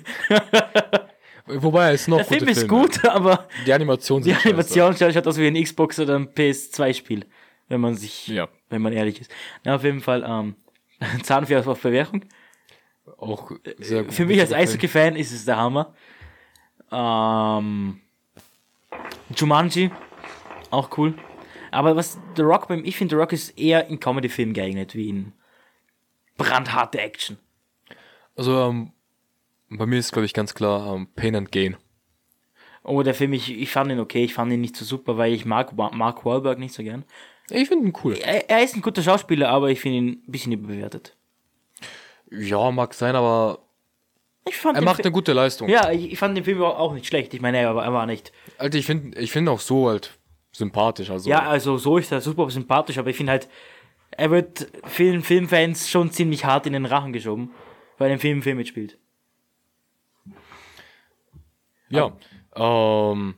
[1.47, 2.68] Wobei, es ist noch Der Film ist Filme.
[2.83, 4.35] gut, aber Die Animation die.
[4.35, 7.24] Animation schaut aus wie ein Xbox oder ein PS2-Spiel.
[7.69, 8.49] Wenn man sich, Ja.
[8.71, 9.31] wenn man ehrlich ist.
[9.64, 10.55] Na, auf jeden Fall, ähm,
[11.23, 12.25] Zahnfee auf Bewährung.
[13.19, 14.14] Auch sehr gut.
[14.14, 14.53] Für mich als.
[14.53, 15.95] Eishockey-Fan ist es der Hammer.
[16.91, 18.01] Ähm,
[19.35, 19.91] Jumanji,
[20.71, 21.14] auch cool.
[21.71, 25.09] Aber was The Rock beim, ich finde, The Rock ist eher in Comedy-Filmen geeignet, wie
[25.09, 25.33] in
[26.37, 27.39] brandharte Action.
[28.37, 28.93] Also, ähm,
[29.69, 31.77] bei mir ist, glaube ich, ganz klar ähm, Pain and Gain.
[32.85, 35.33] Oh, der Film, ich, ich fand ihn okay, ich fand ihn nicht so super, weil
[35.33, 37.05] ich mag Mark Wahlberg nicht so gern.
[37.51, 38.15] Ich finde ihn cool.
[38.15, 41.17] Er, er ist ein guter Schauspieler, aber ich finde ihn ein bisschen überbewertet.
[42.31, 43.61] Ja, mag sein, aber
[44.49, 45.69] Ich fand er macht Fi- eine gute Leistung.
[45.69, 47.33] Ja, ich, ich fand den Film auch nicht schlecht.
[47.35, 48.33] Ich meine, er war, er war nicht.
[48.59, 50.19] Alter, ich finde ich find auch so halt
[50.53, 51.11] sympathisch.
[51.11, 53.49] Also, Ja, also so ist er super sympathisch, aber ich finde halt,
[54.11, 57.51] er wird vielen Filmfans schon ziemlich hart in den Rachen geschoben,
[57.99, 58.99] weil er im Film Film mitspielt.
[61.89, 62.13] ja.
[62.57, 63.35] Ähm,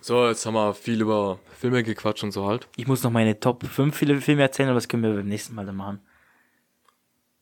[0.00, 2.68] so, jetzt haben wir viel über Filme gequatscht und so halt.
[2.76, 5.54] Ich muss noch meine Top 5 viele Filme erzählen, aber das können wir beim nächsten
[5.54, 6.00] Mal dann machen.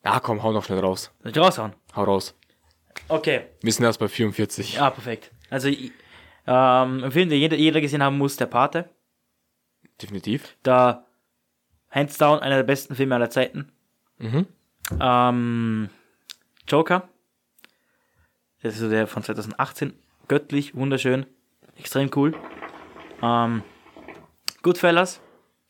[0.04, 1.12] Ja, komm, hau noch schnell raus.
[1.22, 1.72] Soll ich raushauen?
[1.94, 2.34] Hau raus.
[3.08, 3.42] Okay.
[3.62, 4.74] Wir sind erst bei 44.
[4.74, 5.30] Ja, perfekt.
[5.50, 5.92] Also, ich-
[6.46, 8.88] ähm, ein Film, den jeder, jeder gesehen haben muss, der Pate.
[10.02, 10.56] Definitiv.
[10.62, 11.04] Da,
[11.90, 13.70] hands down, einer der besten Filme aller Zeiten.
[14.18, 14.46] Mhm.
[15.00, 15.90] Ähm,
[16.66, 17.08] Joker.
[18.62, 19.92] Das ist so der von 2018.
[20.26, 21.26] Göttlich, wunderschön,
[21.76, 22.34] extrem cool.
[23.22, 23.62] Ähm,
[24.62, 25.20] Goodfellas,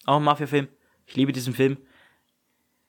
[0.06, 0.68] auch ein Mafia-Film.
[1.06, 1.78] Ich liebe diesen Film.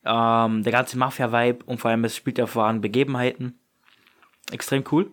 [0.05, 3.59] Ähm, der ganze Mafia-Vibe und vor allem es spielt auf wahren Begebenheiten.
[4.51, 5.11] Extrem cool.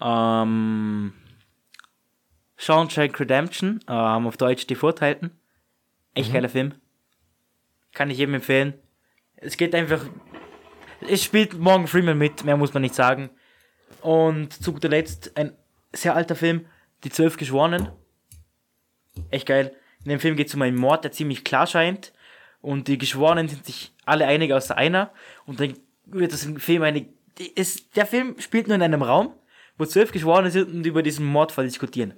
[0.00, 1.12] Ähm,
[2.56, 5.30] Shawshank Redemption, ähm, auf Deutsch Die Vorteilten.
[6.14, 6.74] Echt geiler Film.
[7.92, 8.74] Kann ich jedem empfehlen.
[9.36, 10.04] Es geht einfach.
[11.08, 13.30] Es spielt Morgan Freeman mit, mehr muss man nicht sagen.
[14.02, 15.56] Und zu guter Letzt ein
[15.92, 16.66] sehr alter Film,
[17.04, 17.88] Die Zwölf Geschworenen.
[19.30, 19.74] Echt geil.
[20.04, 22.12] In dem Film geht es um einen Mord, der ziemlich klar scheint.
[22.60, 25.12] Und die Geschworenen sind sich alle einig außer einer.
[25.46, 25.74] Und dann
[26.06, 27.06] wird das im Film eine.
[27.54, 29.32] Ist, der Film spielt nur in einem Raum,
[29.76, 32.14] wo zwölf Geschworene sind und über diesen Mordfall diskutieren.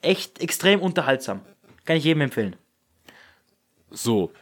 [0.00, 1.42] Echt extrem unterhaltsam.
[1.84, 2.56] Kann ich jedem empfehlen.
[3.90, 4.32] So.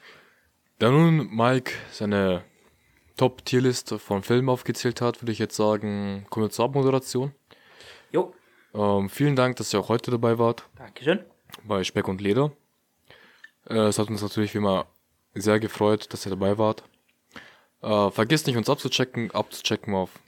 [0.79, 2.43] Da nun Mike seine
[3.17, 7.33] Top-Tierliste von Filmen aufgezählt hat, würde ich jetzt sagen, kommen wir zur Abmoderation.
[8.13, 8.33] Jo,
[8.73, 11.21] Ähm, vielen Dank, dass ihr auch heute dabei wart Dankeschön.
[11.65, 12.53] Bei Speck und Leder.
[13.69, 14.87] Äh, es hat uns natürlich wie immer
[15.35, 16.83] sehr gefreut, dass ihr dabei wart.
[17.83, 20.19] Äh, vergesst nicht, uns abzuchecken, abzuchecken auf,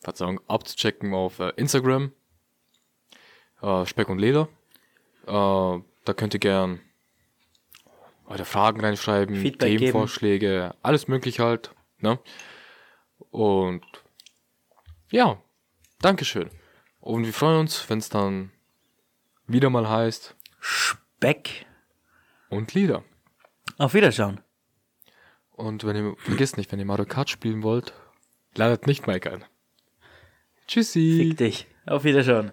[0.00, 2.12] Verzeihung, abzuchecken auf äh, Instagram.
[3.62, 4.48] Äh, Speck und Leder.
[5.26, 5.32] Äh,
[6.04, 6.80] da könnt ihr gern
[8.26, 9.78] eure Fragen reinschreiben, Feedback geben.
[9.78, 11.70] Themenvorschläge, alles möglich halt.
[11.98, 12.18] Ne?
[13.30, 13.84] Und
[15.10, 15.40] ja,
[16.00, 16.50] Dankeschön.
[17.00, 18.50] Und wir freuen uns, wenn es dann
[19.46, 20.35] wieder mal heißt
[20.68, 21.64] Speck.
[22.48, 23.04] und Lieder.
[23.78, 24.40] Auf Wiederschauen.
[25.52, 27.94] Und wenn ihr, vergesst nicht, wenn ihr Mario Kart spielen wollt,
[28.56, 29.44] ladet nicht Mike ein.
[30.66, 31.18] Tschüssi.
[31.18, 31.66] Fick dich.
[31.86, 32.52] Auf Wiederschauen.